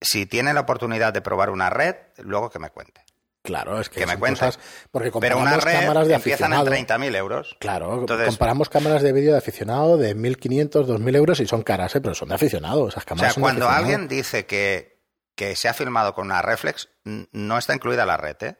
Si 0.00 0.26
tiene 0.26 0.54
la 0.54 0.60
oportunidad 0.60 1.12
de 1.12 1.20
probar 1.20 1.50
una 1.50 1.68
red, 1.68 1.96
luego 2.18 2.50
que 2.50 2.60
me 2.60 2.70
cuente. 2.70 3.04
Claro, 3.42 3.80
es 3.80 3.88
que, 3.88 4.00
que 4.00 4.06
me 4.06 4.18
cosas- 4.18 4.58
porque 4.90 5.10
Pero 5.20 5.38
una 5.38 5.52
comparamos 5.52 5.64
red 5.64 5.80
cámaras 5.80 6.08
de 6.08 6.14
empiezan 6.14 6.52
en 6.52 6.58
aficionado. 6.58 6.98
30.000 6.98 7.16
euros. 7.16 7.56
Claro, 7.60 7.94
Entonces- 8.00 8.28
comparamos 8.28 8.68
cámaras 8.68 9.02
de 9.02 9.12
vídeo 9.12 9.32
de 9.32 9.38
aficionado 9.38 9.96
de 9.98 10.14
1.500, 10.16 10.86
2.000 10.86 11.16
euros 11.16 11.40
y 11.40 11.46
son 11.46 11.62
caras, 11.62 11.94
¿eh? 11.96 12.00
pero 12.00 12.14
son 12.14 12.28
de 12.28 12.34
aficionado. 12.36 12.88
Esas 12.88 13.04
O 13.04 13.06
cámaras 13.06 13.34
sea, 13.34 13.34
son 13.34 13.42
de 13.42 13.60
cuando 13.60 13.68
alguien 13.68 14.08
dice 14.08 14.46
que, 14.46 15.00
que 15.34 15.56
se 15.56 15.68
ha 15.68 15.74
filmado 15.74 16.14
con 16.14 16.26
una 16.26 16.42
reflex, 16.42 16.88
no 17.04 17.58
está 17.58 17.74
incluida 17.74 18.06
la 18.06 18.16
red, 18.16 18.36
¿eh? 18.42 18.56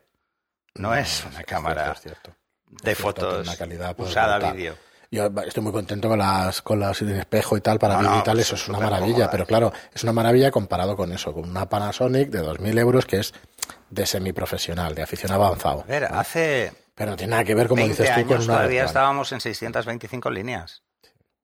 No, 0.75 0.95
es 0.95 1.25
una 1.31 1.41
es 1.41 1.47
cámara 1.47 1.95
cierto, 1.95 1.99
es 1.99 2.03
cierto. 2.03 2.31
de 2.31 2.93
Es 2.93 2.99
cierto, 2.99 3.13
tiene 3.15 3.31
fotos 3.35 3.49
una 3.49 3.57
calidad, 3.57 3.95
pues, 3.97 4.11
usada 4.11 4.53
vídeo. 4.53 4.77
Yo 5.13 5.27
estoy 5.47 5.63
muy 5.63 5.73
contento 5.73 6.09
con 6.09 6.19
las 6.19 6.63
con 6.63 6.81
las 6.81 6.97
sin 6.97 7.11
espejo 7.11 7.57
y 7.57 7.61
tal 7.61 7.79
para 7.79 7.95
No, 7.95 8.01
vídeo 8.01 8.13
no, 8.15 8.21
y 8.21 8.25
tal, 8.25 8.35
pues 8.37 8.47
eso 8.47 8.55
es 8.57 8.69
una 8.69 8.79
maravilla, 8.81 9.13
cómoda. 9.13 9.31
pero 9.31 9.47
claro, 9.47 9.73
es 9.93 10.03
una 10.03 10.13
maravilla 10.13 10.51
comparado 10.51 10.97
con 10.97 11.13
eso, 11.13 11.33
con 11.35 11.49
una 11.49 11.69
Panasonic 11.69 12.31
de 12.31 12.43
2.000 12.43 12.79
euros 12.79 13.05
que 13.07 13.19
es 13.19 13.35
de 13.91 14.07
semiprofesional, 14.07 14.95
de 14.95 15.03
aficionado 15.03 15.45
avanzado. 15.45 15.83
A 15.83 15.85
ver, 15.85 16.05
hace 16.07 16.73
Pero 16.95 17.11
no 17.11 17.17
tiene 17.17 17.33
nada 17.33 17.45
que 17.45 17.55
ver, 17.55 17.69
como 17.69 17.83
20 17.83 18.03
dices 18.03 18.17
tú, 18.17 18.23
con 18.27 18.33
años 18.37 18.45
una 18.47 18.55
todavía 18.57 18.85
estábamos 18.85 19.31
en 19.33 19.41
625 19.43 20.31
líneas. 20.31 20.83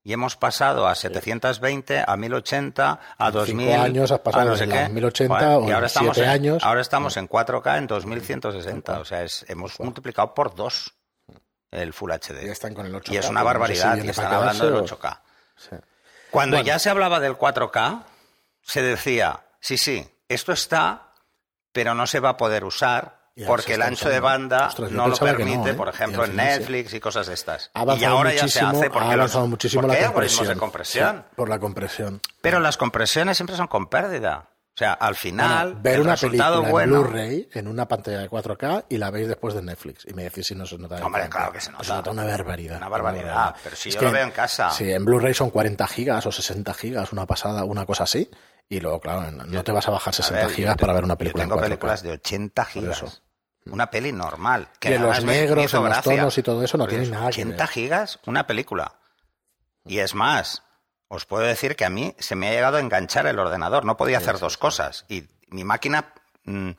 y 0.02 0.14
hemos 0.14 0.37
pasado 0.37 0.87
a 0.87 0.94
720, 0.94 2.02
a 2.07 2.16
1080, 2.16 3.00
a 3.18 3.31
2000. 3.31 3.68
Cinco 3.68 3.83
años 3.83 4.11
has 4.11 4.20
pasado 4.20 4.42
a 4.42 4.44
no 4.46 4.50
de 4.52 4.59
sé 4.59 4.68
qué. 4.68 4.88
1080 4.88 5.28
Bueno, 5.35 5.59
o 5.59 5.68
y 5.68 5.72
ahora 5.72 5.87
estamos 5.88 6.14
siete 6.16 6.26
en, 6.26 6.35
años. 6.35 6.64
Ahora 6.64 6.81
estamos 6.81 7.16
en 7.18 7.28
4K 7.28 7.76
en 7.76 7.87
2160. 7.87 9.00
O 9.00 9.04
sea, 9.04 9.24
es- 9.24 9.44
hemos 9.48 9.78
multiplicado 9.81 10.33
por 10.33 10.54
dos 10.54 10.94
el 11.70 11.92
Full 11.92 12.11
HD. 12.12 12.44
Ya 12.46 12.52
están 12.52 12.74
con 12.74 12.87
el 12.87 12.94
8K, 12.94 13.12
y 13.12 13.16
es 13.18 13.28
una 13.28 13.42
pero 13.44 13.59
no 13.59 13.66
sé 13.66 13.74
si 13.74 13.81
barbaridad. 13.83 14.04
y 14.04 14.09
están 14.09 14.33
hablando 14.33 14.64
del 14.64 14.74
quedarse 14.74 14.94
o- 14.94 14.98
8K. 14.98 15.22
Sí. 15.57 15.76
Cuando 16.31 16.57
Bueno. 16.57 16.66
ya 16.66 16.78
se 16.78 16.90
hablaba 16.90 17.20
del 17.20 17.37
4K, 17.37 18.04
se 18.62 18.83
decía, 18.83 19.40
sí, 19.61 19.78
sí, 19.78 20.07
esto 20.28 20.52
está, 20.52 21.12
pero 21.72 21.94
no 21.94 22.07
se 22.07 22.20
va 22.20 22.31
a 22.31 22.37
poder 22.37 22.64
usar 22.64 23.18
porque 23.46 23.74
el 23.74 23.83
ancho 23.83 24.09
de 24.09 24.18
banda 24.18 24.66
Ostras, 24.66 24.90
no 24.90 25.07
lo 25.07 25.14
no, 25.14 25.18
permite, 25.20 25.70
¿eh? 25.70 25.74
por 25.74 25.88
ejemplo, 25.88 26.24
en 26.24 26.33
sí. 26.33 26.37
Netflix 26.37 26.92
y 26.92 26.98
cosas 27.00 27.28
de 27.28 27.35
estas. 27.35 27.70
Ha 27.72 27.85
y 27.96 28.04
ahora 28.04 28.33
ya 28.35 28.48
se 28.48 28.61
hace 28.61 28.87
ha 28.87 28.90
porque, 28.90 29.07
los, 29.07 29.14
avanzado 29.14 29.46
muchísimo 29.46 29.87
la 29.87 29.94
hay 29.94 30.02
algoritmos 30.02 30.38
compresión. 30.38 30.48
de 30.57 30.61
compresión. 30.61 31.24
Sí, 31.28 31.35
por 31.37 31.48
la 31.48 31.59
compresión. 31.61 32.20
Pero 32.40 32.59
las 32.59 32.76
compresiones 32.76 33.37
siempre 33.37 33.57
son 33.57 33.68
con 33.68 33.87
pérdida. 33.87 34.48
O 34.78 34.82
sea, 34.86 34.92
al 34.92 35.16
final, 35.16 35.70
Bueno, 35.72 35.82
ver 35.82 36.00
una 36.00 36.14
película 36.16 36.60
bueno... 36.60 36.96
en 36.98 37.02
Blu-ray 37.02 37.48
en 37.52 37.66
una 37.66 37.88
pantalla 37.88 38.20
de 38.20 38.30
4K 38.30 38.84
y 38.90 38.96
la 38.98 39.10
veis 39.10 39.26
después 39.26 39.52
de 39.54 39.60
Netflix. 39.62 40.06
Y 40.06 40.14
me 40.14 40.22
decís 40.22 40.46
si 40.46 40.54
no 40.54 40.64
se 40.66 40.78
nota. 40.78 41.04
Hombre, 41.04 41.28
claro 41.28 41.50
que 41.52 41.60
se 41.60 41.72
nota. 41.72 42.08
una 42.08 42.24
barbaridad. 42.24 42.76
Una 42.76 42.88
barbaridad, 42.88 43.56
pero 43.64 43.74
si 43.74 43.90
yo 43.90 44.00
lo 44.02 44.12
veo 44.12 44.22
en 44.22 44.30
casa. 44.30 44.70
Sí, 44.70 44.88
en 44.92 45.04
Blu-ray 45.04 45.34
son 45.34 45.50
40 45.50 45.84
gigas 45.88 46.24
o 46.26 46.30
60 46.30 46.72
gigas, 46.74 47.10
una 47.12 47.26
pasada, 47.26 47.64
una 47.64 47.84
cosa 47.86 48.04
así. 48.04 48.30
Y 48.68 48.78
luego, 48.78 49.00
claro, 49.00 49.28
no 49.32 49.64
te 49.64 49.72
vas 49.72 49.88
a 49.88 49.90
bajar 49.90 50.10
A 50.12 50.16
60 50.16 50.46
ver, 50.46 50.54
gigas 50.54 50.72
yo 50.74 50.76
te- 50.76 50.80
para 50.82 50.92
ver 50.92 51.02
una 51.02 51.14
yo 51.14 51.18
película 51.18 51.42
tengo 51.42 51.54
en 51.56 51.60
4K. 51.60 51.64
películas 51.64 52.02
de 52.04 52.10
80 52.12 52.64
gigas. 52.66 53.02
eso. 53.02 53.18
Una 53.72 53.90
peli 53.90 54.12
normal. 54.12 54.68
Que 54.78 54.94
en 54.94 55.02
los 55.02 55.24
negros, 55.24 55.74
en 55.74 55.84
los 55.84 56.02
tonos 56.02 56.38
y 56.38 56.42
todo 56.44 56.62
eso 56.62 56.78
no 56.78 56.84
Porque 56.84 56.94
tiene 56.98 57.04
es 57.06 57.10
nada 57.10 57.24
que 57.30 57.42
80 57.42 57.56
ver. 57.64 57.68
gigas, 57.68 58.20
una 58.26 58.46
película. 58.46 58.92
Y 59.84 59.98
es 59.98 60.14
más, 60.14 60.62
os 61.08 61.24
puedo 61.24 61.44
decir 61.44 61.74
que 61.76 61.84
a 61.84 61.90
mí 61.90 62.14
se 62.18 62.34
me 62.36 62.48
ha 62.48 62.52
llegado 62.52 62.76
a 62.76 62.80
enganchar 62.80 63.26
el 63.26 63.38
ordenador. 63.38 63.84
No 63.84 63.96
podía 63.96 64.18
hacer 64.18 64.38
dos 64.38 64.56
cosas. 64.56 65.04
Y 65.08 65.24
mi 65.48 65.64
máquina 65.64 66.12
mm, 66.44 66.70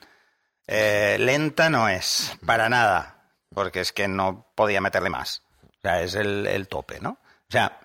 eh, 0.68 1.18
lenta 1.20 1.70
no 1.70 1.90
es, 1.90 2.38
para 2.46 2.70
nada. 2.70 3.24
Porque 3.54 3.80
es 3.82 3.92
que 3.92 4.08
no 4.08 4.52
podía 4.56 4.82
meterle 4.82 5.10
más. 5.10 5.42
O 5.64 5.82
sea, 5.82 6.02
es 6.02 6.14
el, 6.16 6.46
el 6.46 6.68
tope, 6.68 7.00
¿no? 7.00 7.12
O 7.12 7.52
sea, 7.52 7.80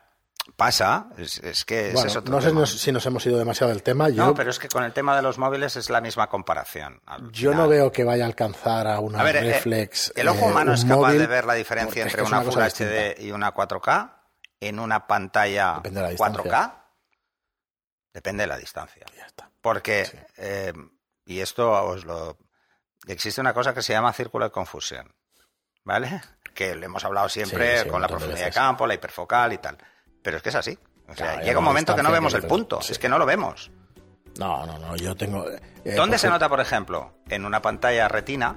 pasa, 0.57 1.07
es, 1.16 1.38
es 1.38 1.64
que 1.64 1.92
Bueno, 1.94 2.09
es 2.09 2.16
otro 2.16 2.30
no 2.35 2.40
sé 2.42 2.48
tema. 2.48 2.66
si 2.66 2.92
nos 2.92 3.07
hemos 3.07 3.24
ido 3.24 3.38
demasiado 3.38 3.72
del 3.72 3.83
tema. 3.83 4.11
Yo, 4.11 4.26
No, 4.26 4.35
pero 4.35 4.50
es 4.50 4.59
que 4.59 4.68
con 4.68 4.85
el 4.85 4.92
tema 4.92 5.16
de 5.16 5.22
los 5.22 5.38
móviles 5.38 5.76
es 5.76 5.88
la 5.88 6.02
misma 6.02 6.28
comparación. 6.28 7.00
yo 7.33 7.54
no 7.54 7.66
veo 7.68 7.90
que 7.92 8.04
vaya 8.04 8.24
a 8.24 8.26
alcanzar 8.26 8.87
a 8.87 9.00
una 9.00 9.20
A 9.20 9.22
ver, 9.24 9.37
eh, 9.37 9.40
reflex. 9.54 10.12
el 10.16 10.28
ojo 10.28 10.44
eh, 10.46 10.50
humano 10.50 10.72
un 10.72 10.76
es 10.76 10.85
capaz 10.85 10.96
móvil, 10.96 11.18
de 11.20 11.26
ver 11.26 11.46
la 11.46 11.54
diferencia 11.54 12.02
entre 12.02 12.22
una, 12.22 12.42
cosa 12.44 12.59
Full 12.59 12.64
distinta. 12.64 12.92
HD 12.92 13.20
y 13.22 13.33
una 13.33 13.54
4K 13.54 14.11
en 14.61 14.79
una 14.79 15.07
pantalla 15.07 15.75
Depende 15.77 16.01
de 16.03 16.07
la 16.11 16.17
4K. 16.17 16.33
distancia. 16.43 16.85
Depende 18.12 18.43
de 18.43 18.47
la 18.47 18.57
distancia. 18.57 19.07
Ya 19.17 19.27
está. 19.27 19.51
Porque, 19.61 20.05
Sí. 20.07 20.17
eh, 20.37 20.73
y 21.27 21.40
esto 21.40 21.71
os 21.87 22.05
lo... 22.05 22.37
Existe 23.07 23.40
una 23.40 23.53
cosa 23.53 23.75
que 23.75 23.83
se 23.83 23.93
llama 23.93 24.12
círculo 24.12 24.45
de 24.47 24.51
confusión, 24.51 25.12
¿vale? 25.85 26.23
Que 26.55 26.75
le 26.75 26.87
hemos 26.87 27.05
hablado 27.05 27.29
siempre 27.29 27.73
Sí, 27.79 27.83
sí, 27.83 27.85
un 27.87 27.93
con 27.93 28.01
la 28.01 28.07
de 28.07 28.12
profundidad 28.14 28.47
de 28.47 28.53
campo, 28.53 28.87
la 28.87 28.95
hiperfocal 28.95 29.53
y 29.53 29.59
tal. 29.59 29.77
Pero 30.23 30.37
es 30.38 30.43
que 30.43 30.49
es 30.51 30.55
así. 30.55 30.79
O 31.09 31.14
sea, 31.14 31.33
Claro, 31.33 31.45
llega 31.45 31.59
un 31.59 31.64
momento 31.64 31.95
que 31.95 32.03
no 32.03 32.11
vemos 32.11 32.33
que 32.33 32.40
el 32.40 32.47
punto. 32.47 32.81
Es 32.81 32.99
que 32.99 33.09
no 33.09 33.19
lo 33.19 33.27
vemos. 33.27 33.71
No, 34.38 34.64
no, 34.64 34.79
no, 34.79 34.97
yo 34.97 35.14
tengo... 35.14 35.49
eh, 35.51 35.61
¿Dónde 35.85 35.95
por 35.95 35.95
se 36.19 36.27
ejemplo, 36.27 36.31
nota, 36.31 36.49
por 36.49 36.61
ejemplo? 36.61 37.19
En 37.29 37.45
una 37.45 37.61
pantalla 37.61 38.09
retina, 38.09 38.57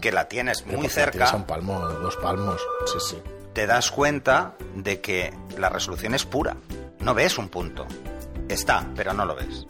que 0.00 0.10
la 0.10 0.26
tienes 0.28 0.66
muy 0.66 0.74
porque 0.74 0.88
la 0.88 0.92
tienes 0.94 1.12
cerca, 1.14 1.30
a 1.30 1.36
un 1.36 1.44
palmo, 1.46 1.78
dos 1.80 2.16
palmos. 2.16 2.60
Sí, 2.86 2.98
sí. 3.00 3.22
Te 3.58 3.66
das 3.66 3.90
cuenta 3.90 4.54
de 4.76 5.00
que 5.00 5.34
la 5.58 5.68
resolución 5.68 6.14
es 6.14 6.24
pura. 6.24 6.56
No 7.00 7.12
ves 7.12 7.38
un 7.38 7.48
punto. 7.48 7.88
Está, 8.48 8.86
pero 8.94 9.12
no 9.12 9.24
lo 9.24 9.34
ves. 9.34 9.66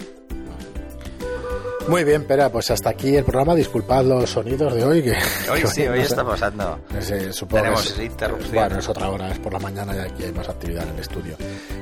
Muy 1.88 2.04
bien, 2.04 2.24
Pera, 2.24 2.50
pues 2.50 2.70
hasta 2.70 2.90
aquí 2.90 3.16
el 3.16 3.24
programa. 3.24 3.54
Disculpad 3.54 4.04
los 4.04 4.30
sonidos 4.30 4.74
de 4.74 4.84
hoy. 4.84 5.02
Que, 5.02 5.12
Hoy 5.50 5.60
que 5.62 5.66
sí, 5.68 5.84
no 5.84 5.92
hoy 5.92 5.98
sé. 6.00 6.04
está 6.06 6.24
pasando. 6.24 6.78
Sí, 7.00 7.14
supongo 7.32 7.62
Tenemos 7.62 7.92
que 7.92 8.02
es- 8.04 8.10
interrupción. 8.10 8.54
Bueno, 8.54 8.78
es 8.78 8.88
otra 8.88 9.08
hora, 9.10 9.30
es 9.30 9.38
por 9.38 9.52
la 9.52 9.58
mañana 9.58 9.96
y 9.96 9.98
aquí 10.00 10.24
hay 10.24 10.32
más 10.32 10.48
actividad 10.48 10.84
en 10.84 10.90
el 10.94 10.98
estudio. 11.00 11.36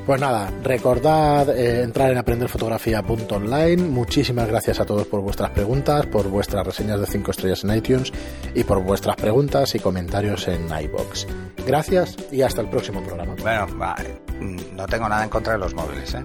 Pues 0.07 0.21
nada, 0.21 0.51
recordad 0.62 1.49
eh, 1.51 1.83
entrar 1.83 2.11
en 2.12 2.19
aprenderfotografía.online. 2.19 3.77
Muchísimas 3.88 4.47
gracias 4.49 4.79
a 4.81 4.85
todos 4.85 5.07
por 5.07 5.21
vuestras 5.21 5.51
preguntas, 5.51 6.07
por 6.07 6.29
vuestras 6.29 6.64
reseñas 6.64 7.01
de 7.01 7.07
5 7.07 7.31
estrellas 7.33 7.64
en 7.64 7.75
iTunes 7.77 8.12
y 8.55 8.62
por 8.64 8.81
vuestras 8.83 9.16
preguntas 9.16 9.75
y 9.75 9.81
comentarios 9.81 10.47
en 10.49 10.66
iBox. 10.83 11.27
Gracias 11.66 12.14
y 12.31 12.42
hasta 12.42 12.61
el 12.61 12.69
próximo 12.71 13.03
programa. 13.03 13.35
Bueno, 13.40 13.66
va, 13.79 13.97
no 14.40 14.87
tengo 14.87 15.09
nada 15.09 15.25
en 15.25 15.31
contra 15.31 15.55
de 15.55 15.59
los 15.59 15.75
móviles, 15.75 16.14
¿eh? 16.14 16.21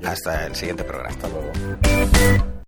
No, 0.00 0.08
Hasta 0.08 0.46
el 0.46 0.54
siguiente 0.54 0.82
programa. 0.84 1.10
hasta 1.10 1.28
luego. 1.28 2.51